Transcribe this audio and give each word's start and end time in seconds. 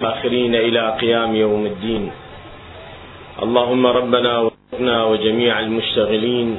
الآخرين 0.00 0.54
إلى 0.54 0.96
قيام 1.00 1.36
يوم 1.36 1.66
الدين. 1.66 2.10
اللهم 3.42 3.86
ربنا 3.86 4.38
وفقنا 4.38 5.04
وجميع 5.04 5.60
المشتغلين 5.60 6.58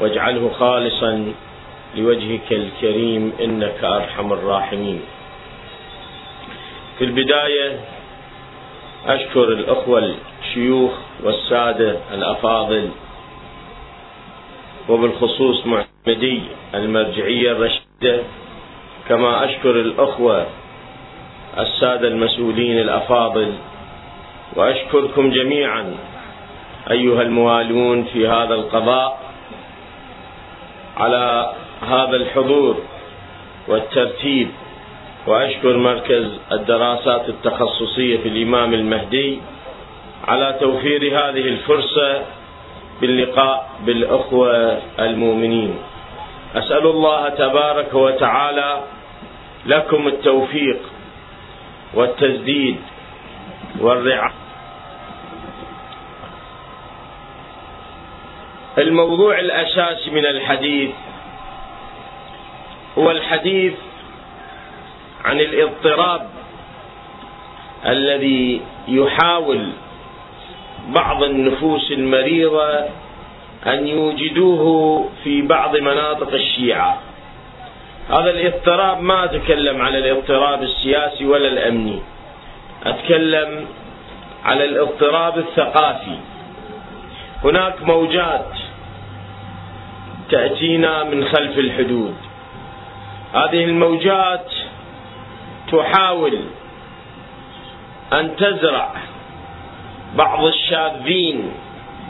واجعله 0.00 0.50
خالصا 0.58 1.32
لوجهك 1.96 2.52
الكريم 2.52 3.32
إنك 3.40 3.84
أرحم 3.84 4.32
الراحمين. 4.32 5.00
في 6.98 7.04
البداية 7.04 7.80
أشكر 9.06 9.48
الأخوة 9.52 10.14
الشيوخ 10.44 10.92
والسادة 11.24 11.96
الأفاضل 12.14 12.88
وبالخصوص 14.88 15.66
معتمدي 15.66 16.40
المرجعية 16.74 17.52
الرشيدة 17.52 18.22
كما 19.08 19.44
أشكر 19.44 19.70
الأخوة 19.70 20.46
السادة 21.58 22.08
المسؤولين 22.08 22.78
الأفاضل 22.78 23.52
وأشكركم 24.56 25.30
جميعا 25.30 25.94
أيها 26.90 27.22
الموالون 27.22 28.04
في 28.04 28.28
هذا 28.28 28.54
القضاء 28.54 29.20
على 30.96 31.52
هذا 31.88 32.16
الحضور 32.16 32.76
والترتيب 33.68 34.48
وأشكر 35.26 35.76
مركز 35.76 36.26
الدراسات 36.52 37.28
التخصصية 37.28 38.16
في 38.16 38.28
الإمام 38.28 38.74
المهدي 38.74 39.40
على 40.28 40.56
توفير 40.60 41.02
هذه 41.02 41.48
الفرصة 41.48 42.22
باللقاء 43.00 43.70
بالأخوة 43.86 44.78
المؤمنين. 44.98 45.78
أسأل 46.54 46.86
الله 46.86 47.28
تبارك 47.28 47.94
وتعالى 47.94 48.80
لكم 49.66 50.08
التوفيق 50.08 50.78
والتسديد 51.94 52.76
والرعاية. 53.80 54.32
الموضوع 58.78 59.38
الأساسي 59.38 60.10
من 60.10 60.26
الحديث 60.26 60.90
هو 62.98 63.10
الحديث 63.10 63.74
عن 65.24 65.40
الاضطراب 65.40 66.30
الذي 67.86 68.60
يحاول 68.88 69.72
بعض 70.88 71.22
النفوس 71.22 71.92
المريضة 71.92 72.88
أن 73.66 73.86
يوجدوه 73.86 75.08
في 75.24 75.42
بعض 75.42 75.76
مناطق 75.76 76.32
الشيعة. 76.32 76.98
هذا 78.10 78.30
الاضطراب 78.30 79.02
ما 79.02 79.24
أتكلم 79.24 79.82
على 79.82 79.98
الاضطراب 79.98 80.62
السياسي 80.62 81.26
ولا 81.26 81.48
الأمني. 81.48 81.98
أتكلم 82.86 83.66
على 84.44 84.64
الاضطراب 84.64 85.38
الثقافي. 85.38 86.16
هناك 87.44 87.82
موجات 87.82 88.52
تأتينا 90.30 91.04
من 91.04 91.24
خلف 91.24 91.58
الحدود. 91.58 92.14
هذه 93.34 93.64
الموجات 93.64 94.52
تحاول 95.72 96.38
أن 98.12 98.36
تزرع 98.36 98.94
بعض 100.16 100.44
الشاذين 100.44 101.52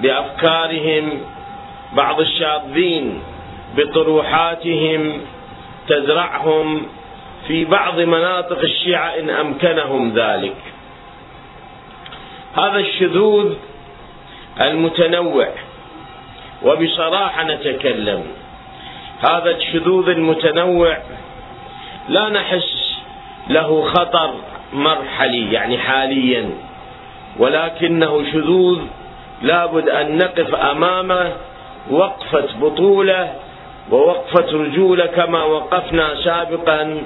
بأفكارهم 0.03 1.21
بعض 1.93 2.21
الشاذين 2.21 3.23
بطروحاتهم 3.77 5.21
تزرعهم 5.91 6.87
في 7.47 7.65
بعض 7.65 8.01
مناطق 8.01 8.59
الشيعة 8.59 9.09
إن 9.09 9.31
أمكنهم 9.31 10.13
ذلك. 10.15 10.57
هذا 12.57 12.79
الشذوذ 12.79 13.55
المتنوع 14.61 15.49
وبصراحة 16.63 17.45
نتكلم. 17.45 18.25
هذا 19.31 19.51
الشذوذ 19.51 20.09
المتنوع 20.09 20.99
لا 22.09 22.29
نحس 22.29 22.99
له 23.49 23.83
خطر 23.83 24.35
مرحلي 24.73 25.53
يعني 25.53 25.79
حاليا 25.79 26.51
ولكنه 27.39 28.25
شذوذ 28.33 28.81
لابد 29.43 29.89
أن 29.89 30.19
نقف 30.19 30.55
أمامه 30.55 31.33
وقفة 31.91 32.49
بطولة 32.61 33.35
ووقفة 33.91 34.53
رجولة 34.53 35.07
كما 35.07 35.45
وقفنا 35.45 36.15
سابقا 36.25 37.03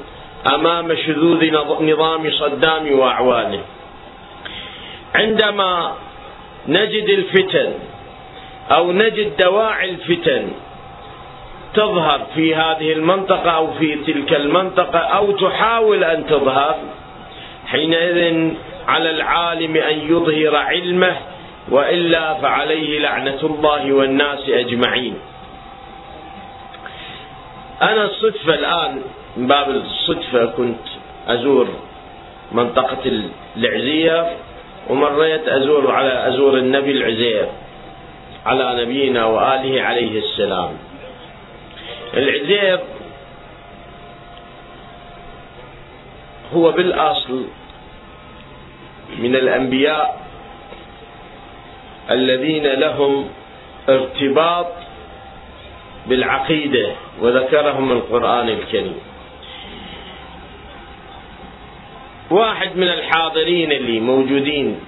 أمام 0.54 0.96
شذوذ 0.96 1.50
نظام 1.80 2.30
صدام 2.30 2.98
وأعوانه. 2.98 3.60
عندما 5.14 5.92
نجد 6.68 7.08
الفتن 7.08 7.72
أو 8.76 8.92
نجد 8.92 9.36
دواعي 9.36 9.90
الفتن 9.90 10.48
تظهر 11.74 12.20
في 12.34 12.54
هذه 12.54 12.92
المنطقة 12.92 13.50
أو 13.50 13.72
في 13.72 13.94
تلك 13.94 14.32
المنطقة 14.32 14.98
أو 14.98 15.32
تحاول 15.32 16.04
أن 16.04 16.26
تظهر 16.26 16.76
حينئذ 17.66 18.50
على 18.88 19.10
العالم 19.10 19.76
أن 19.76 19.98
يظهر 19.98 20.56
علمه 20.56 21.16
وإلا 21.70 22.34
فعليه 22.34 22.98
لعنة 22.98 23.40
الله 23.42 23.92
والناس 23.92 24.48
أجمعين. 24.48 25.14
أنا 27.84 28.04
الصدفة 28.04 28.54
الآن 28.54 29.02
من 29.36 29.46
باب 29.46 29.70
الصدفة 29.70 30.46
كنت 30.46 30.86
أزور 31.28 31.68
منطقة 32.52 33.12
العزية 33.56 34.36
ومريت 34.90 35.48
أزور 35.48 35.90
على 35.92 36.28
أزور 36.28 36.58
النبي 36.58 36.90
العزير 36.90 37.46
على 38.46 38.82
نبينا 38.82 39.24
وآله 39.24 39.82
عليه 39.82 40.18
السلام. 40.18 40.70
العزير 42.14 42.80
هو 46.54 46.72
بالأصل 46.72 47.44
من 49.18 49.36
الأنبياء 49.36 50.20
الذين 52.10 52.66
لهم 52.66 53.28
ارتباط 53.88 54.66
بالعقيدة 56.06 56.92
وذكرهم 57.20 57.92
القرآن 57.92 58.48
الكريم. 58.48 58.94
واحد 62.30 62.76
من 62.76 62.88
الحاضرين 62.88 63.72
اللي 63.72 64.00
موجودين 64.00 64.80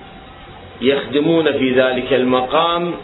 يخدمون 0.81 1.53
في 1.53 1.71
ذلك 1.75 2.13
المقام 2.13 2.95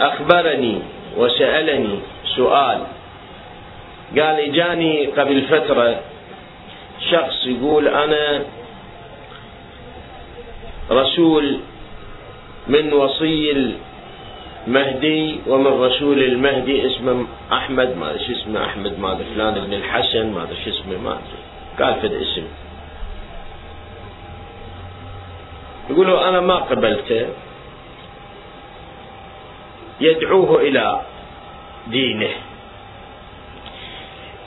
أخبرني 0.00 0.82
وسألني 1.16 1.98
سؤال. 2.36 2.78
قال 4.10 4.40
إجاني 4.40 5.06
قبل 5.06 5.42
فترة 5.42 6.00
شخص 7.10 7.46
يقول 7.46 7.88
أنا 7.88 8.44
رسول 10.90 11.60
من 12.68 12.92
وصي 12.92 13.74
المهدي 14.66 15.40
ومن 15.46 15.66
رسول 15.66 16.22
المهدي 16.22 16.86
اسمه 16.86 17.26
أحمد 17.52 17.96
ما 17.96 18.10
أدري 18.10 18.24
شو 18.24 18.32
اسمه 18.32 18.64
أحمد 18.64 18.98
ما 18.98 19.12
أدري 19.12 19.24
فلان 19.34 19.56
ابن 19.56 19.72
الحسن 19.72 20.32
ما 20.32 20.42
أدري 20.42 20.56
شو 20.64 20.70
اسمه 20.70 20.98
ما 20.98 21.12
أدري. 21.12 21.42
قال 21.78 21.94
فد 22.02 22.12
اسم 22.12 22.44
يقولوا 25.90 26.28
أنا 26.28 26.40
ما 26.40 26.56
قبلته. 26.56 27.26
يدعوه 30.00 30.60
إلى 30.60 31.00
دينه. 31.86 32.30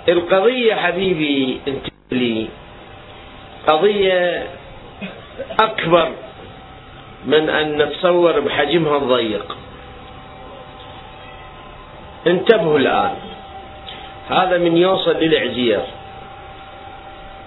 القضية 0.10 0.76
حبيبي 0.76 1.62
أنت 1.68 1.86
لي 2.12 2.48
قضية 3.68 4.48
أكبر 5.60 6.12
من 7.26 7.50
أن 7.50 7.78
نتصور 7.82 8.40
بحجمها 8.40 8.98
الضيق. 8.98 9.58
انتبهوا 12.28 12.80
الآن. 12.80 13.16
هذا 14.30 14.58
من 14.58 14.78
يوصل 14.78 15.16
للعزير 15.16 15.82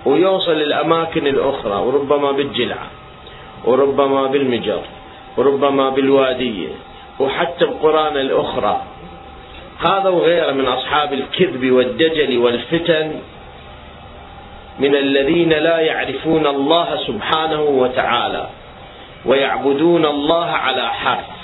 ويوصل 0.05 0.53
للأماكن 0.53 1.27
الأخرى 1.27 1.75
وربما 1.75 2.33
بالجلعة 2.33 2.87
وربما 3.65 4.27
بالمجر 4.27 4.81
وربما 5.37 5.91
بالوادية 5.91 6.69
وحتى 7.21 7.65
القرآن 7.65 8.17
الأخرى. 8.17 8.83
هذا 9.79 10.09
وغيره 10.09 10.53
من 10.53 10.67
أصحاب 10.67 11.13
الكذب 11.13 11.71
والدجل 11.71 12.39
والفتن 12.39 13.13
من 14.79 14.95
الذين 14.95 15.49
لا 15.49 15.79
يعرفون 15.79 16.47
الله 16.47 16.97
سبحانه 17.07 17.63
وتعالى 17.63 18.47
ويعبدون 19.25 20.07
الله 20.07 20.47
على 20.47 20.89
حرف. 20.89 21.37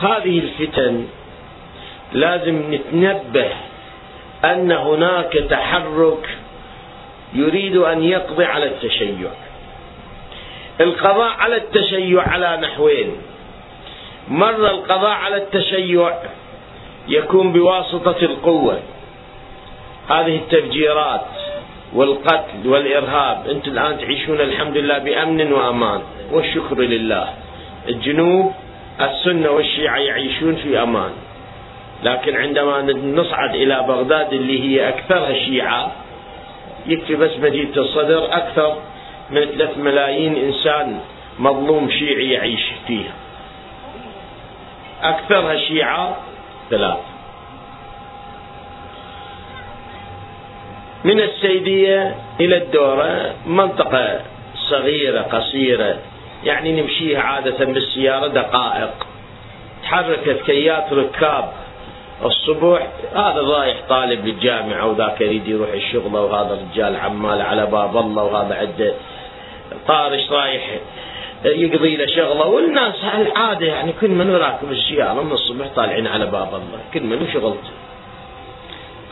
هذه 0.00 0.38
الفتن 0.38 1.06
لازم 2.12 2.74
نتنبه 2.74 3.48
أن 4.44 4.72
هناك 4.72 5.32
تحرك 5.32 6.38
يريد 7.34 7.76
أن 7.76 8.02
يقضي 8.02 8.44
على 8.44 8.66
التشيع. 8.66 9.30
القضاء 10.80 11.30
على 11.38 11.56
التشيع 11.56 12.22
على 12.22 12.58
نحوين. 12.62 13.16
مرة 14.28 14.70
القضاء 14.70 15.10
على 15.10 15.36
التشيع 15.36 16.14
يكون 17.08 17.52
بواسطة 17.52 18.16
القوة. 18.22 18.80
هذه 20.10 20.36
التفجيرات 20.36 21.26
والقتل 21.92 22.66
والإرهاب 22.68 23.48
أنتم 23.50 23.70
الآن 23.70 23.98
تعيشون 23.98 24.40
الحمد 24.40 24.76
لله 24.76 24.98
بأمن 24.98 25.52
وأمان 25.52 26.00
والشكر 26.32 26.80
لله. 26.80 27.28
الجنوب 27.88 28.52
السنة 29.00 29.50
والشيعة 29.50 29.96
يعيشون 29.96 30.56
في 30.56 30.82
أمان. 30.82 31.10
لكن 32.02 32.36
عندما 32.36 32.82
نصعد 32.92 33.54
إلى 33.54 33.84
بغداد 33.88 34.32
اللي 34.32 34.62
هي 34.62 34.88
أكثرها 34.88 35.32
شيعة 35.32 35.92
يكفي 36.86 37.14
بس 37.14 37.30
مدينة 37.42 37.76
الصدر 37.76 38.24
أكثر 38.32 38.76
من 39.30 39.44
ثلاث 39.44 39.78
ملايين 39.78 40.36
إنسان 40.36 41.00
مظلوم 41.38 41.90
شيعي 41.90 42.30
يعيش 42.30 42.64
فيها. 42.86 43.12
أكثرها 45.02 45.56
شيعة 45.56 46.16
ثلاث. 46.70 46.98
من 51.04 51.20
السيدية 51.20 52.16
إلى 52.40 52.56
الدورة 52.56 53.34
منطقة 53.46 54.20
صغيرة 54.54 55.20
قصيرة 55.20 55.98
يعني 56.44 56.82
نمشيها 56.82 57.20
عادة 57.20 57.64
بالسيارة 57.64 58.26
دقائق. 58.26 59.06
تحركت 59.82 60.42
كيات 60.46 60.92
ركاب. 60.92 61.52
الصبح 62.24 62.88
هذا 63.14 63.40
رايح 63.40 63.76
طالب 63.88 64.26
للجامعة 64.26 64.86
وذاك 64.86 65.20
يريد 65.20 65.48
يروح 65.48 65.72
الشغل 65.72 66.16
وهذا 66.16 66.58
رجال 66.72 66.96
عمال 66.96 67.42
على 67.42 67.66
باب 67.66 67.96
الله 67.96 68.24
وهذا 68.24 68.54
عنده 68.54 68.94
طارش 69.88 70.30
رايح 70.30 70.80
يقضي 71.44 71.96
له 71.96 72.06
شغله 72.06 72.46
والناس 72.46 72.94
العادة 73.14 73.66
يعني 73.66 73.92
كل 74.00 74.10
من 74.10 74.36
راكب 74.36 74.70
السيارة 74.70 75.22
من 75.22 75.32
الصبح 75.32 75.66
طالعين 75.76 76.06
على 76.06 76.26
باب 76.26 76.48
الله 76.48 76.80
كل 76.94 77.02
من 77.02 77.28
شغلته 77.32 77.70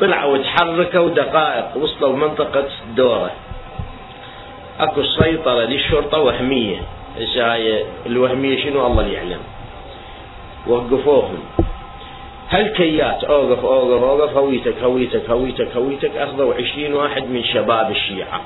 طلعوا 0.00 0.32
وتحركوا 0.32 1.08
دقائق 1.08 1.76
وصلوا 1.76 2.16
منطقة 2.16 2.64
دورة. 2.96 3.30
أكو 4.80 5.02
سيطرة 5.02 5.64
للشرطة 5.64 6.18
وهمية 6.18 6.82
هاي 7.36 7.84
الوهمية 8.06 8.64
شنو؟ 8.64 8.86
الله 8.86 9.06
يعلم. 9.06 9.40
وقفوهم. 10.66 11.38
هالكيات 12.54 13.24
أوقف 13.24 13.64
أوقف 13.64 14.02
أوقف 14.02 14.36
هويتك 14.36 14.82
هويتك 14.82 15.30
هويتك 15.30 15.76
هويتك 15.76 16.16
أخذوا 16.16 16.54
عشرين 16.54 16.94
واحد 16.94 17.22
من 17.22 17.44
شباب 17.44 17.90
الشيعة. 17.90 18.40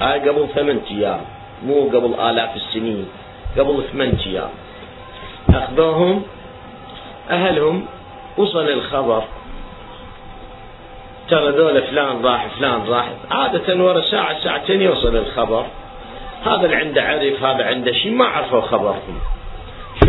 هاي 0.00 0.28
قبل 0.28 0.48
ثمان 0.54 0.80
أيام 0.90 1.20
مو 1.62 1.88
قبل 1.88 2.20
آلاف 2.20 2.56
السنين 2.56 3.08
قبل 3.58 3.82
ثمان 3.92 4.16
أيام. 4.26 4.50
أخذوهم 5.50 6.22
أهلهم 7.30 7.86
وصل 8.36 8.68
الخبر 8.68 9.22
ترى 11.30 11.50
ذول 11.50 11.82
فلان 11.82 12.24
راح 12.24 12.46
فلان 12.58 12.82
راح. 12.88 13.08
عادة 13.30 13.84
ورا 13.84 14.00
ساعة 14.00 14.44
ساعتين 14.44 14.82
يوصل 14.82 15.16
الخبر. 15.16 15.66
هذا 16.44 16.64
اللي 16.64 16.76
عنده 16.76 17.02
عرف 17.02 17.42
هذا 17.42 17.64
عنده 17.64 17.92
شيء 17.92 18.12
ما 18.12 18.24
عرفوا 18.24 18.60
خبرهم 18.60 19.20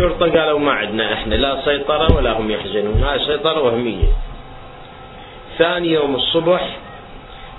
شرطة 0.00 0.40
قالوا 0.40 0.58
ما 0.58 0.72
عندنا 0.72 1.12
إحنا 1.12 1.34
لا 1.34 1.64
سيطرة 1.64 2.16
ولا 2.16 2.38
هم 2.38 2.50
يحزنون 2.50 3.02
هاي 3.02 3.18
سيطرة 3.18 3.62
وهمية. 3.62 4.08
ثاني 5.58 5.88
يوم 5.88 6.14
الصبح 6.14 6.76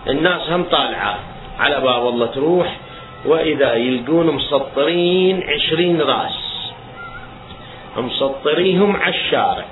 الناس 0.10 0.50
هم 0.50 0.64
طالعة. 0.64 1.20
على 1.60 1.82
باب 1.82 2.08
الله 2.08 2.26
تروح 2.26 2.78
وإذا 3.26 3.74
يلقون 3.74 4.28
مسطرين 4.28 5.44
عشرين 5.44 6.02
راس. 6.02 6.72
مسطريهم 7.98 8.96
على 8.96 9.16
الشارع. 9.16 9.66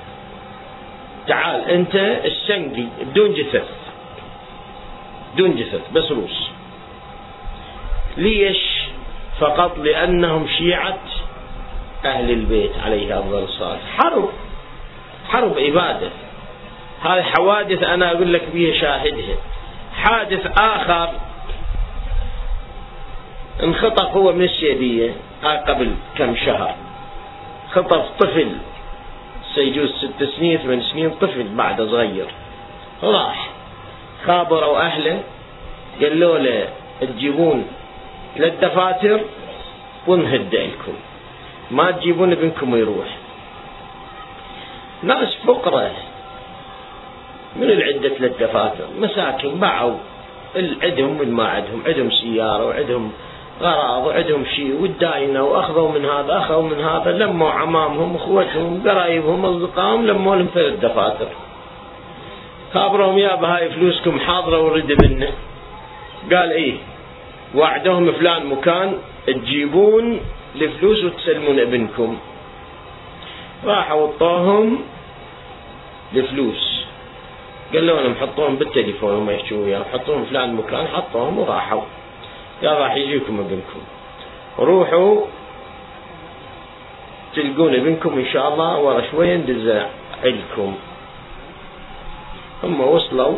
تعال 1.28 1.70
أنت 1.70 1.96
السنقي 2.26 2.86
بدون 3.02 3.34
جثث. 3.34 3.70
بدون 5.34 5.56
جثث 5.56 5.92
بس 5.94 6.12
روس. 6.12 6.50
ليش؟ 8.18 8.62
فقط 9.40 9.78
لأنهم 9.78 10.48
شيعة 10.48 11.00
أهل 12.06 12.32
البيت 12.32 12.72
عليه 12.86 13.20
أفضل 13.20 13.44
الصلاة. 13.44 13.78
حرب. 13.98 14.30
حرب 15.30 15.58
عبادة. 15.60 16.10
هذه 17.02 17.22
حوادث 17.22 17.84
أنا 17.84 18.12
أقول 18.12 18.34
لك 18.34 18.44
بها 18.54 18.74
شاهدها. 18.82 19.36
حادث 19.96 20.48
آخر 20.58 21.10
انخطف 23.64 24.16
هو 24.16 24.34
من 24.34 24.44
السيدية 24.44 25.12
قبل 25.44 25.92
كم 26.18 26.36
شهر. 26.36 26.76
خطف 27.72 28.06
طفل 28.20 28.52
سيجوز 29.56 29.90
ست 29.90 30.24
سنين 30.24 30.58
ثمان 30.58 30.82
سنين 30.82 31.10
طفل 31.10 31.48
بعد 31.56 31.82
صغير. 31.82 32.26
راح. 33.04 33.50
خابروا 34.26 34.80
أهله 34.82 35.20
قالوا 36.02 36.38
له 36.38 36.70
تجيبون 37.02 37.68
للدفاتر 38.38 39.20
ونهد 40.08 40.56
لكم 40.56 40.94
ما 41.72 41.92
تجيبون 41.92 42.32
ابنكم 42.32 42.74
ويروح 42.74 43.18
ناس 45.04 45.36
فقراء. 45.48 45.96
من 47.56 47.70
العدة 47.72 48.16
للدفاتر؟ 48.20 48.88
مساكين 49.00 49.60
باعوا. 49.60 49.98
عندهم 50.56 51.18
من 51.18 51.32
ما 51.32 51.48
عندهم 51.48 51.84
عندهم 51.86 52.12
سيارة 52.12 52.66
وعندهم 52.66 53.12
غراض 53.62 54.06
وعندهم 54.08 54.46
شيء 54.46 54.82
والداينة 54.82 55.44
وأخذوا 55.44 55.92
من 55.92 56.06
هذا 56.06 56.38
أخذوا 56.38 56.62
من 56.62 56.80
هذا 56.80 57.12
لموا 57.12 57.50
عمامهم 57.50 58.16
أخوتهم 58.16 58.84
قرايبهم 58.88 59.46
أصدقائهم 59.46 60.06
لموا 60.06 60.36
لهم 60.36 60.48
ثلاث 60.54 60.80
دفاتر. 60.80 61.28
خابرهم 62.74 63.18
يا 63.18 63.36
بهاي 63.36 63.70
فلوسكم 63.70 64.20
حاضرة 64.20 64.62
ورد 64.62 64.98
منه. 65.06 65.32
قال 66.32 66.52
إيه 66.52 66.76
وعدهم 67.56 68.12
فلان 68.12 68.46
مكان 68.46 68.94
تجيبون 69.28 70.20
الفلوس 70.56 71.04
وتسلمون 71.04 71.60
ابنكم. 71.60 72.18
راحوا 73.66 74.02
وطوهم 74.02 74.80
الفلوس 76.16 76.86
قال 77.74 77.88
لهم 77.88 78.16
حطوهم 78.22 78.56
بالتليفون 78.56 79.14
وما 79.14 79.32
يحكوا 79.34 79.58
وياه 79.58 79.84
حطوهم 79.94 80.26
فلان 80.26 80.56
مكان 80.56 80.88
حطوهم 80.88 81.40
وراحوا. 81.40 81.82
قال 82.64 82.78
راح 82.82 82.96
يجيكم 82.96 83.40
ابنكم. 83.40 83.82
روحوا 84.60 85.22
تلقون 87.36 87.76
ابنكم 87.76 88.20
إن 88.20 88.26
شاء 88.34 88.54
الله 88.54 88.80
ورا 88.80 89.02
شوي 89.12 89.38
ندز 89.38 89.68
عندكم 90.24 90.76
هم 92.64 92.82
وصلوا 92.82 93.36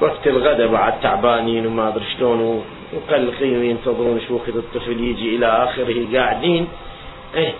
وقت 0.00 0.26
الغداء 0.26 0.68
بعد 0.68 1.00
تعبانين 1.00 1.66
وما 1.66 1.88
أدري 1.88 2.04
شلون 2.18 2.64
وقلقين 2.92 3.58
وينتظرون 3.58 4.20
شو 4.28 4.34
وقت 4.34 4.48
الطفل 4.48 5.00
يجي 5.00 5.36
إلى 5.36 5.46
آخره 5.46 6.18
قاعدين. 6.18 6.68
إيه 7.34 7.54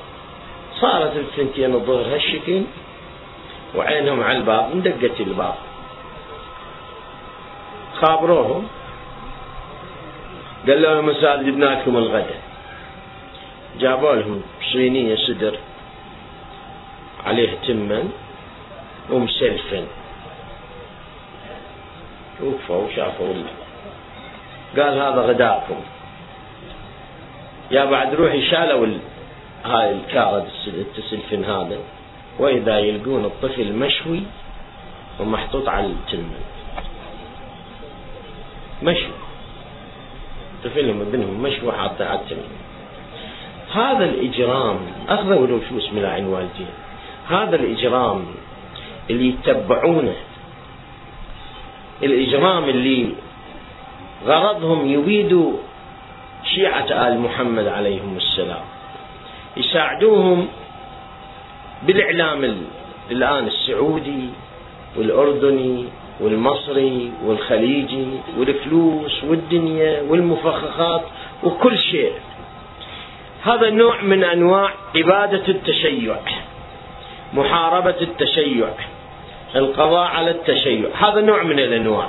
صارت 0.80 1.16
الثنتين 1.16 1.74
الظهر 1.74 2.14
هالشكل 2.14 2.62
وعينهم 3.74 4.20
على 4.22 4.38
الباب 4.38 4.70
اندقت 4.72 5.20
الباب. 5.20 5.54
خابروهم. 7.94 8.66
قال 10.66 10.82
لهم 10.82 11.06
مساء 11.06 11.42
جبنا 11.42 11.64
لكم 11.64 11.96
الغداء. 11.96 12.40
جابوا 13.80 14.14
لهم 14.14 14.42
صينية 14.72 15.16
صدر 15.16 15.58
عليه 17.26 17.50
تمن 17.66 18.12
ومسلفن. 19.10 19.86
وقفوا 22.40 22.86
وشافوا 22.86 23.34
قال 24.76 24.94
هذا 24.98 25.20
غداكم. 25.20 25.80
يا 27.70 27.84
بعد 27.84 28.14
روحي 28.14 28.50
شالوا 28.50 28.86
هاي 29.64 29.92
الكارد 29.92 30.44
التسلفن 30.66 31.44
هذا. 31.44 31.78
وإذا 32.38 32.78
يلقون 32.78 33.24
الطفل 33.24 33.72
مشوي 33.72 34.22
ومحطوط 35.20 35.68
على 35.68 35.86
التمن 35.86 36.40
مشوي. 38.82 39.18
طفلهم 40.64 41.00
ابنهم 41.00 41.42
مشوا 41.42 41.72
حاطه 41.72 42.04
على 42.04 42.48
هذا 43.74 44.04
الإجرام 44.04 44.78
أخذوا 45.08 45.46
له 45.46 45.60
فلوس 45.70 45.92
من 45.92 45.98
العين 45.98 46.26
والدين. 46.26 46.66
هذا 47.28 47.56
الإجرام 47.56 48.24
اللي 49.10 49.28
يتبعونه. 49.28 50.14
الإجرام 52.02 52.64
اللي 52.64 53.08
غرضهم 54.26 54.86
يبيدوا 54.86 55.52
شيعة 56.44 57.08
آل 57.08 57.20
محمد 57.20 57.66
عليهم 57.66 58.16
السلام. 58.16 58.64
يساعدوهم 59.56 60.48
بالإعلام 61.82 62.62
الآن 63.10 63.46
السعودي 63.46 64.28
والأردني 64.96 65.84
والمصري 66.20 67.12
والخليجي 67.24 68.06
والفلوس 68.38 69.24
والدنيا 69.24 70.02
والمفخخات 70.08 71.02
وكل 71.42 71.78
شيء. 71.78 72.12
هذا 73.44 73.70
نوع 73.70 74.02
من 74.02 74.24
أنواع 74.24 74.70
اباده 74.96 75.48
التشيع 75.48 76.16
محاربة 77.34 77.96
التشيع 78.00 78.68
القضاء 79.56 80.08
على 80.08 80.30
التشيع. 80.30 80.88
هذا 80.98 81.20
نوع 81.20 81.42
من 81.42 81.58
الأنواع. 81.58 82.08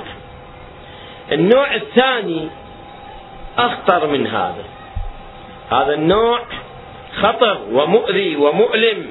النوع 1.32 1.74
الثاني 1.74 2.48
أخطر 3.58 4.06
من 4.06 4.26
هذا. 4.26 4.64
هذا 5.70 5.94
النوع 5.94 6.40
خطر 7.22 7.58
ومؤذي 7.72 8.36
ومؤلم 8.36 9.06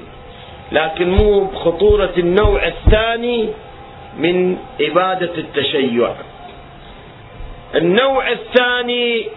لكن 0.72 1.12
مو 1.12 1.44
بخطورة 1.44 2.14
النوع 2.18 2.68
الثاني 2.68 3.50
من 4.18 4.58
إبادة 4.82 5.38
التشيع. 5.38 6.16
النوع 7.76 8.30
الثاني 8.32 9.28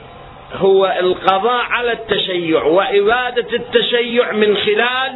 هو 0.54 0.96
القضاء 1.00 1.64
على 1.64 1.92
التشيع 1.92 2.62
وإبادة 2.64 3.56
التشيع 3.56 4.32
من 4.32 4.56
خلال 4.56 5.12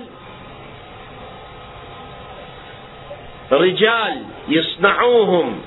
رجال 3.52 4.22
يصنعوهم 4.48 5.60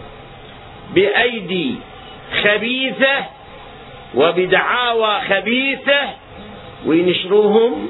بأيدي 0.94 1.76
خبيثة 2.44 3.26
وبدعاوى 4.16 5.22
خبيثة 5.30 6.00
وينشروهم 6.86 7.90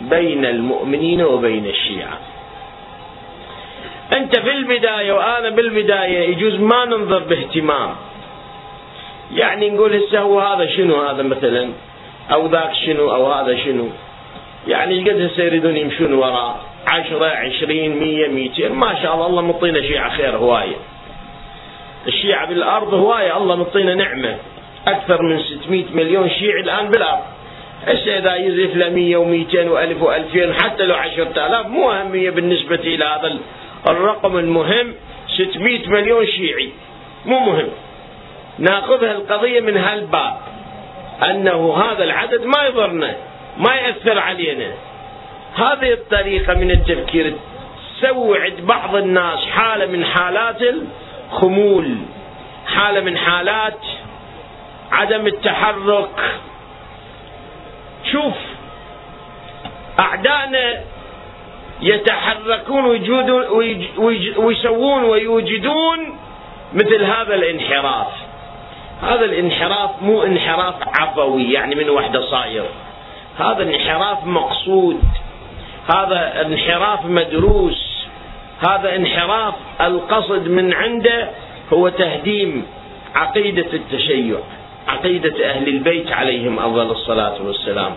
بين 0.00 0.44
المؤمنين 0.44 1.22
وبين 1.22 1.66
الشيعة. 1.66 2.18
أنت 4.12 4.38
في 4.38 4.50
البداية 4.50 5.12
وأنا 5.12 5.50
بالبداية 5.50 6.28
يجوز 6.28 6.60
ما 6.60 6.84
ننظر 6.84 7.18
باهتمام. 7.18 7.96
يعني 9.34 9.70
نقول 9.70 9.94
هسه 9.94 10.20
هو 10.20 10.40
هذا 10.40 10.66
شنو؟ 10.66 10.96
هذا 10.96 11.22
مثلا 11.22 11.70
أو 12.32 12.46
ذاك 12.46 12.74
شنو؟ 12.86 13.14
أو 13.14 13.32
هذا 13.32 13.56
شنو؟ 13.56 13.88
يعني 14.68 15.10
قد 15.10 15.20
هسه 15.20 15.42
يريدون 15.42 15.76
يمشون 15.76 16.12
وراء؟ 16.12 16.60
عشرة 16.86 17.26
عشرين 17.26 17.96
مية 17.96 18.28
ميتين؟ 18.28 18.72
ما 18.72 19.02
شاء 19.02 19.14
الله 19.14 19.26
الله 19.26 19.42
مطينا 19.42 19.80
شيعة 19.80 20.16
خير 20.16 20.36
هواية. 20.36 20.76
الشيعة 22.06 22.46
بالأرض 22.46 22.94
هواية. 22.94 23.36
الله 23.36 23.56
مطينا 23.56 23.94
نعمة. 23.94 24.36
أكثر 24.86 25.22
من 25.22 25.42
600 25.42 25.84
مليون 25.92 26.30
شيعي 26.30 26.60
الآن 26.60 26.88
بالأرض. 26.90 27.24
هسه 27.86 28.18
إذا 28.18 28.34
يزف 28.36 28.76
له 28.76 28.88
100 28.88 29.16
و200 29.16 29.68
و1000 29.70 30.02
و2000 30.04 30.62
حتى 30.62 30.86
لو 30.86 30.94
10000 30.94 31.66
مو 31.66 31.90
أهمية 31.90 32.30
بالنسبة 32.30 32.74
إلى 32.74 33.04
هذا 33.04 33.38
الرقم 33.88 34.36
المهم. 34.38 34.94
600 35.28 35.88
مليون 35.88 36.26
شيعي. 36.26 36.70
مو 37.26 37.38
مهم. 37.38 37.68
ناخذها 38.58 39.12
القضية 39.12 39.60
من 39.60 39.76
هالباب. 39.76 40.36
أنه 41.30 41.76
هذا 41.76 42.04
العدد 42.04 42.44
ما 42.44 42.64
يضرنا 42.66 43.16
ما 43.58 43.74
يأثر 43.74 44.18
علينا. 44.18 44.72
هذه 45.54 45.92
الطريقة 45.92 46.54
من 46.54 46.70
التفكير. 46.70 47.34
تسوعد 48.00 48.52
بعض 48.60 48.96
الناس 48.96 49.38
حالة 49.38 49.86
من 49.86 50.04
حالات 50.04 50.62
الخمول 51.32 51.96
حالة 52.66 53.00
من 53.00 53.16
حالات 53.16 53.78
عدم 54.92 55.26
التحرك. 55.26 56.40
شوف 58.12 58.34
أعدائنا 60.00 60.80
يتحركون 61.80 62.84
ويسوون 64.36 65.04
ويوجدون 65.04 66.18
مثل 66.72 67.04
هذا 67.04 67.34
الانحراف. 67.34 68.06
هذا 69.02 69.24
الانحراف 69.24 69.90
مو 70.02 70.22
انحراف 70.22 70.74
عفوي 71.00 71.52
يعني 71.52 71.74
من 71.74 71.90
وحدة 71.90 72.20
صاير. 72.30 72.64
هذا 73.38 73.62
انحراف 73.62 74.26
مقصود. 74.26 75.00
هذا 75.94 76.46
انحراف 76.46 77.04
مدروس. 77.04 77.89
هذا 78.60 78.96
انحراف 78.96 79.54
القصد 79.80 80.48
من 80.48 80.72
عنده 80.72 81.30
هو 81.72 81.88
تهديم 81.88 82.66
عقيدة 83.14 83.66
التشيع 83.72 84.38
عقيدة 84.88 85.50
أهل 85.50 85.68
البيت 85.68 86.12
عليهم 86.12 86.58
أفضل 86.58 86.90
الصلاة 86.90 87.42
والسلام. 87.42 87.96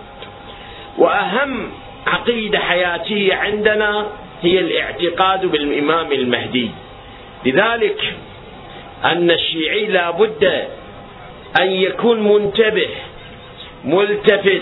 وأهم 0.97 1.71
عقيدة 2.07 2.59
حياتية 2.59 3.35
عندنا 3.35 4.07
هي 4.41 4.59
الاعتقاد 4.59 5.45
بالإمام 5.45 6.11
المهدي. 6.11 6.69
لذلك 7.45 8.13
أن 9.05 9.31
الشيعي 9.31 9.85
لا 9.85 10.11
بد 10.11 10.65
أن 11.59 11.71
يكون 11.71 12.23
منتبه 12.33 12.89
ملتفت 13.85 14.61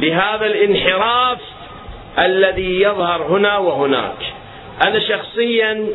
لهذا 0.00 0.46
الانحراف 0.46 1.38
الذي 2.18 2.82
يظهر 2.82 3.22
هنا 3.22 3.58
وهناك. 3.58 4.31
أنا 4.86 5.00
شخصيا 5.00 5.86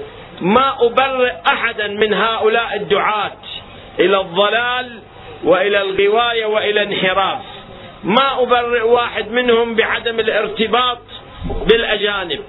ما 0.42 0.76
أبرئ 0.80 1.34
احدا 1.48 1.88
من 1.88 2.14
هؤلاء 2.14 2.76
الدعاة 2.76 3.38
إلى 4.00 4.20
الضلال 4.20 5.00
وإلى 5.44 5.82
الغواية 5.82 6.46
وإلى 6.46 6.84
الانحراف 6.84 7.40
ما 8.04 8.42
أبرئ 8.42 8.82
واحد 8.82 9.32
منهم 9.32 9.76
بعدم 9.76 10.20
الارتباط 10.20 11.00
بالأجانب 11.66 12.40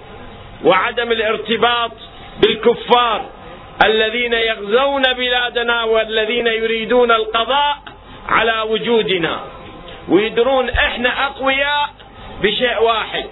وعدم 0.64 1.12
الارتباط 1.12 1.92
بالكفار 2.42 3.24
الذين 3.84 4.32
يغزون 4.32 5.02
بلادنا 5.02 5.84
والذين 5.84 6.46
يريدون 6.46 7.10
القضاء 7.12 7.76
على 8.28 8.60
وجودنا. 8.60 9.40
ويدرون 10.08 10.68
إحنا 10.68 11.26
أقوياء 11.26 11.88
بشيء 12.42 12.82
واحد 12.82 13.26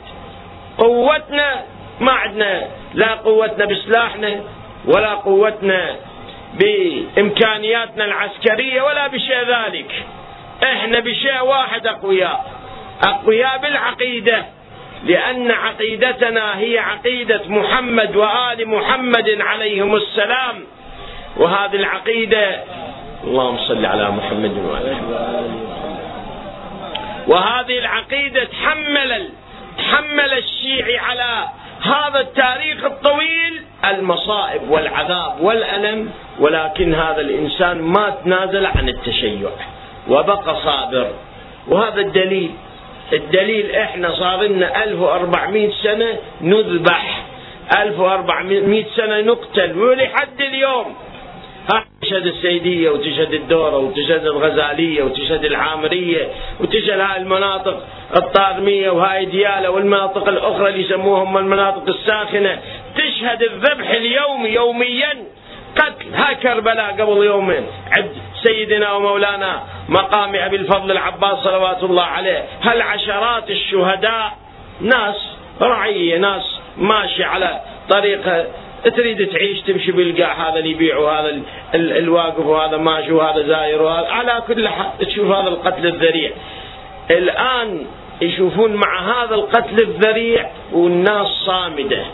قوتنا 0.78 1.64
ما 2.00 2.12
عندنا 2.12 2.68
لا 2.96 3.14
قوتنا 3.14 3.64
بسلاحنا 3.64 4.40
ولا 4.84 5.14
قوتنا 5.14 5.96
بإمكانياتنا 6.54 8.04
العسكرية 8.04 8.82
ولا 8.82 9.06
بشيء 9.06 9.42
ذلك. 9.56 10.04
إحنا 10.62 11.00
بشيء 11.00 11.40
واحد 11.44 11.86
أقوياء. 11.86 12.52
أقوياء 13.02 13.58
بالعقيدة 13.58 14.44
لأن 15.04 15.50
عقيدتنا 15.50 16.58
هي 16.58 16.78
عقيدة 16.78 17.40
محمد 17.48 18.16
وآل 18.16 18.68
محمد 18.68 19.40
عليهم 19.40 19.96
السلام. 19.96 20.64
وهذه 21.36 21.76
العقيدة 21.76 22.62
اللهم 23.24 23.58
صل 23.58 23.86
على 23.86 24.10
محمد 24.10 24.58
وعلى 24.58 24.96
وهذه 27.26 27.78
العقيدة 27.78 28.44
تحمل 28.44 29.28
تحمل 29.78 30.32
الشيعي 30.32 30.98
على 30.98 31.44
هذا 31.86 32.20
التاريخ 32.20 32.84
الطويل 32.84 33.62
المصائب 33.84 34.70
والعذاب 34.70 35.40
والألم 35.40 36.10
ولكن 36.40 36.94
هذا 36.94 37.20
الإنسان 37.20 37.82
ما 37.82 38.10
تنازل 38.24 38.66
عن 38.66 38.88
التشيع 38.88 39.50
وبقى 40.08 40.56
صابر. 40.64 41.10
وهذا 41.68 42.00
الدليل 42.00 42.50
الدليل 43.12 43.70
إحنا 43.76 44.10
صار 44.14 44.42
لنا 44.42 44.84
1400 44.84 45.70
سنة 45.82 46.16
نذبح 46.40 47.22
1400 47.78 48.84
سنة 48.96 49.20
نقتل 49.20 49.78
ولحد 49.78 50.40
اليوم 50.40 50.96
تشهد 52.06 52.26
السيدية 52.26 52.90
وتشهد 52.90 53.34
الدورة 53.34 53.76
وتشهد 53.76 54.26
الغزالية 54.26 55.02
وتشهد 55.02 55.44
العامرية 55.44 56.28
وتشهد 56.60 57.00
هاي 57.00 57.20
المناطق 57.20 57.82
الطارمية 58.16 58.90
وهاي 58.90 59.24
ديالة 59.24 59.70
والمناطق 59.70 60.28
الأخرى 60.28 60.68
اللي 60.68 60.82
يسموهم 60.82 61.38
المناطق 61.38 61.88
الساخنة. 61.88 62.60
تشهد 62.96 63.42
الذبح 63.42 63.90
اليومي 63.90 64.48
يوميا 64.48 65.12
قتل. 65.76 66.14
ها 66.14 66.32
كربلاء 66.32 66.92
قبل 66.92 67.24
يومين. 67.24 67.66
عند 67.96 68.10
سيدنا 68.42 68.92
ومولانا 68.92 69.62
مقام 69.88 70.34
أبي 70.34 70.56
الفضل 70.56 70.90
العباس 70.90 71.38
صلوات 71.38 71.82
الله 71.82 72.04
عليه. 72.04 72.44
هل 72.60 72.82
عشرات 72.82 73.50
الشهداء؟ 73.50 74.32
ناس 74.80 75.16
رعية 75.60 76.18
ناس 76.18 76.60
ماشية 76.78 77.24
على 77.24 77.60
طريقة 77.90 78.46
تريد 78.90 79.28
تعيش 79.28 79.60
تمشي 79.60 79.92
بالقاع 79.92 80.48
هذا 80.48 80.58
اللي 80.58 80.70
يبيع 80.70 80.98
وهذا 80.98 81.42
الواقف 81.74 82.46
وهذا 82.46 82.76
ماشي 82.76 83.12
وهذا 83.12 83.42
زاير 83.42 83.82
وهذا 83.82 84.08
على 84.08 84.42
كل 84.48 84.68
حال 84.68 84.86
تشوف 84.98 85.30
هذا 85.30 85.48
القتل 85.48 85.86
الذريع. 85.86 86.30
الآن 87.10 87.86
يشوفون 88.22 88.72
مع 88.74 89.00
هذا 89.00 89.34
القتل 89.34 89.78
الذريع 89.78 90.50
والناس 90.72 91.26
صامدة 91.26 92.04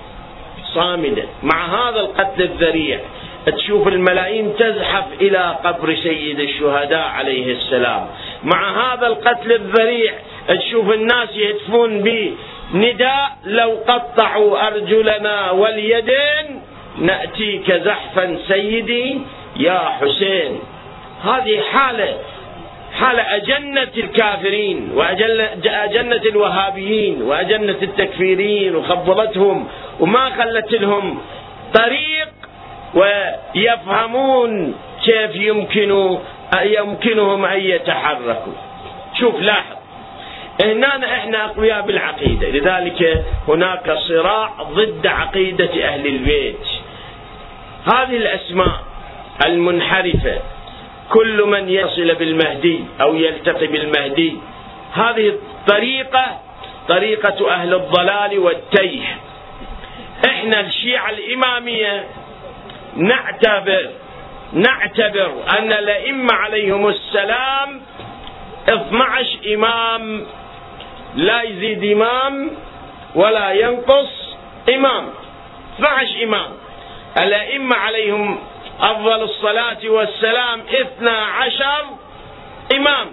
صامدة. 0.75 1.23
مع 1.43 1.67
هذا 1.67 2.01
القتل 2.01 2.43
الذريع 2.43 3.01
تشوف 3.47 3.89
الملايين 3.89 4.57
تزحف 4.57 5.05
إلى 5.21 5.57
قبر 5.65 5.95
سيد 5.95 6.41
الشهداء 6.41 7.09
عليه 7.09 7.53
السلام. 7.53 8.07
مع 8.45 8.95
هذا 8.95 9.07
القتل 9.07 9.53
الذريع 9.53 10.13
تشوف 10.49 10.93
الناس 10.93 11.29
يهتفون 11.37 12.03
بنداء 12.73 13.31
لو 13.45 13.79
قطعوا 13.89 14.67
أرجلنا 14.67 15.51
واليدين 15.51 16.63
نأتيك 16.99 17.73
زحفا 17.73 18.39
سيدي 18.49 19.21
يا 19.57 19.79
حسين. 19.79 20.61
هذه 21.25 21.61
حالة 21.61 22.17
حالة 23.01 23.37
أجنت 23.37 23.99
الكافرين 23.99 24.91
وأجنت 24.95 26.27
الوهابيين 26.27 27.23
وأجنت 27.23 27.83
التكفيريين 27.83 28.77
وخبضتهم 28.77 29.69
وما 30.01 30.31
خلت 30.31 30.73
لهم 30.73 31.19
طريق 31.75 32.29
ويفهمون 32.95 34.75
كيف 35.05 35.37
يمكن 35.37 36.19
يمكنهم 36.63 37.45
أن 37.45 37.61
يتحركوا. 37.61 38.53
شوف 39.21 39.41
لاحظ. 39.41 39.77
هنا 40.63 41.17
إحنا 41.17 41.45
أقوياء 41.45 41.81
بالعقيدة. 41.81 42.49
لذلك 42.49 43.25
هناك 43.49 43.93
صراع 44.09 44.51
ضد 44.63 45.07
عقيدة 45.07 45.89
أهل 45.89 46.07
البيت. 46.07 46.67
هذه 47.95 48.17
الأسماء 48.17 48.81
المنحرفة. 49.47 50.41
كل 51.11 51.43
من 51.47 51.69
يصل 51.69 52.15
بالمهدي 52.15 52.85
أو 53.01 53.15
يلتقي 53.15 53.67
بالمهدي. 53.67 54.37
هذه 54.93 55.29
الطريقة 55.29 56.41
طريقة 56.89 57.51
أهل 57.51 57.75
الضلال 57.75 58.39
والتيه 58.39 59.03
إحنا 60.27 60.61
الشيعة 60.61 61.11
الإمامية 61.11 62.05
نعتبر 62.97 63.91
نعتبر 64.53 65.33
أن 65.59 65.73
الأئمة 65.73 66.35
عليهم 66.35 66.89
السلام 66.89 67.81
12 68.69 69.55
إمام 69.55 70.27
لا 71.17 71.43
يزيد 71.43 71.93
إمام 71.93 72.51
ولا 73.15 73.53
ينقص 73.53 74.09
إمام. 74.69 75.09
12 75.79 76.25
إمام. 76.25 76.51
الأئمة 77.19 77.77
عليهم 77.77 78.39
أفضل 78.81 79.23
الصلاة 79.23 79.79
والسلام 79.85 80.61
اثنا 80.81 81.11
عشر 81.11 81.85
إمام. 82.77 83.07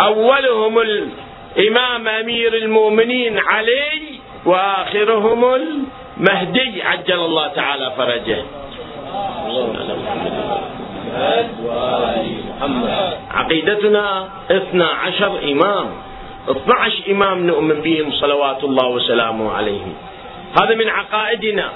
أولهم 0.00 0.78
الإمام 0.78 2.08
أمير 2.08 2.54
المؤمنين 2.54 3.38
علي 3.38 4.20
وآخرهم 4.46 5.54
المهدي. 5.54 6.82
عجل 6.82 7.14
الله 7.14 7.48
تعالى 7.48 7.92
فرجه. 7.96 8.42
عقيدتنا 13.30 14.28
اثنا 14.50 14.86
عشر 14.86 15.38
إمام. 15.52 16.09
12 16.48 17.10
إمام 17.10 17.46
نؤمن 17.46 17.80
بهم 17.80 18.12
صلوات 18.12 18.64
الله 18.64 18.86
وسلامه 18.86 19.52
عليهم 19.52 19.94
هذا 20.60 20.74
من 20.74 20.88
عقائدنا. 20.88 21.70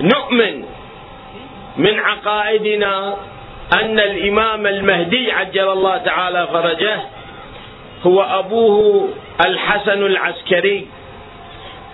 نؤمن 0.00 0.64
من 1.76 1.98
عقائدنا 1.98 3.16
أن 3.72 4.00
الإمام 4.00 4.66
المهدي 4.66 5.32
عجل 5.32 5.68
الله 5.68 5.96
تعالى 5.98 6.48
فرجه 6.52 7.00
هو 8.06 8.22
أبوه 8.22 9.08
الحسن 9.46 10.06
العسكري 10.06 10.86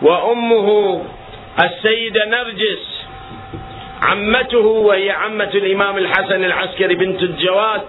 وأمه 0.03 0.69
السيدة 1.65 2.25
نرجس 2.25 2.85
عمته 4.03 4.67
وهي 4.67 5.11
عمة 5.11 5.51
الإمام 5.55 5.99
الحسن 5.99 6.45
العسكري 6.45 6.95
بنت 6.95 7.23
الجواد. 7.23 7.83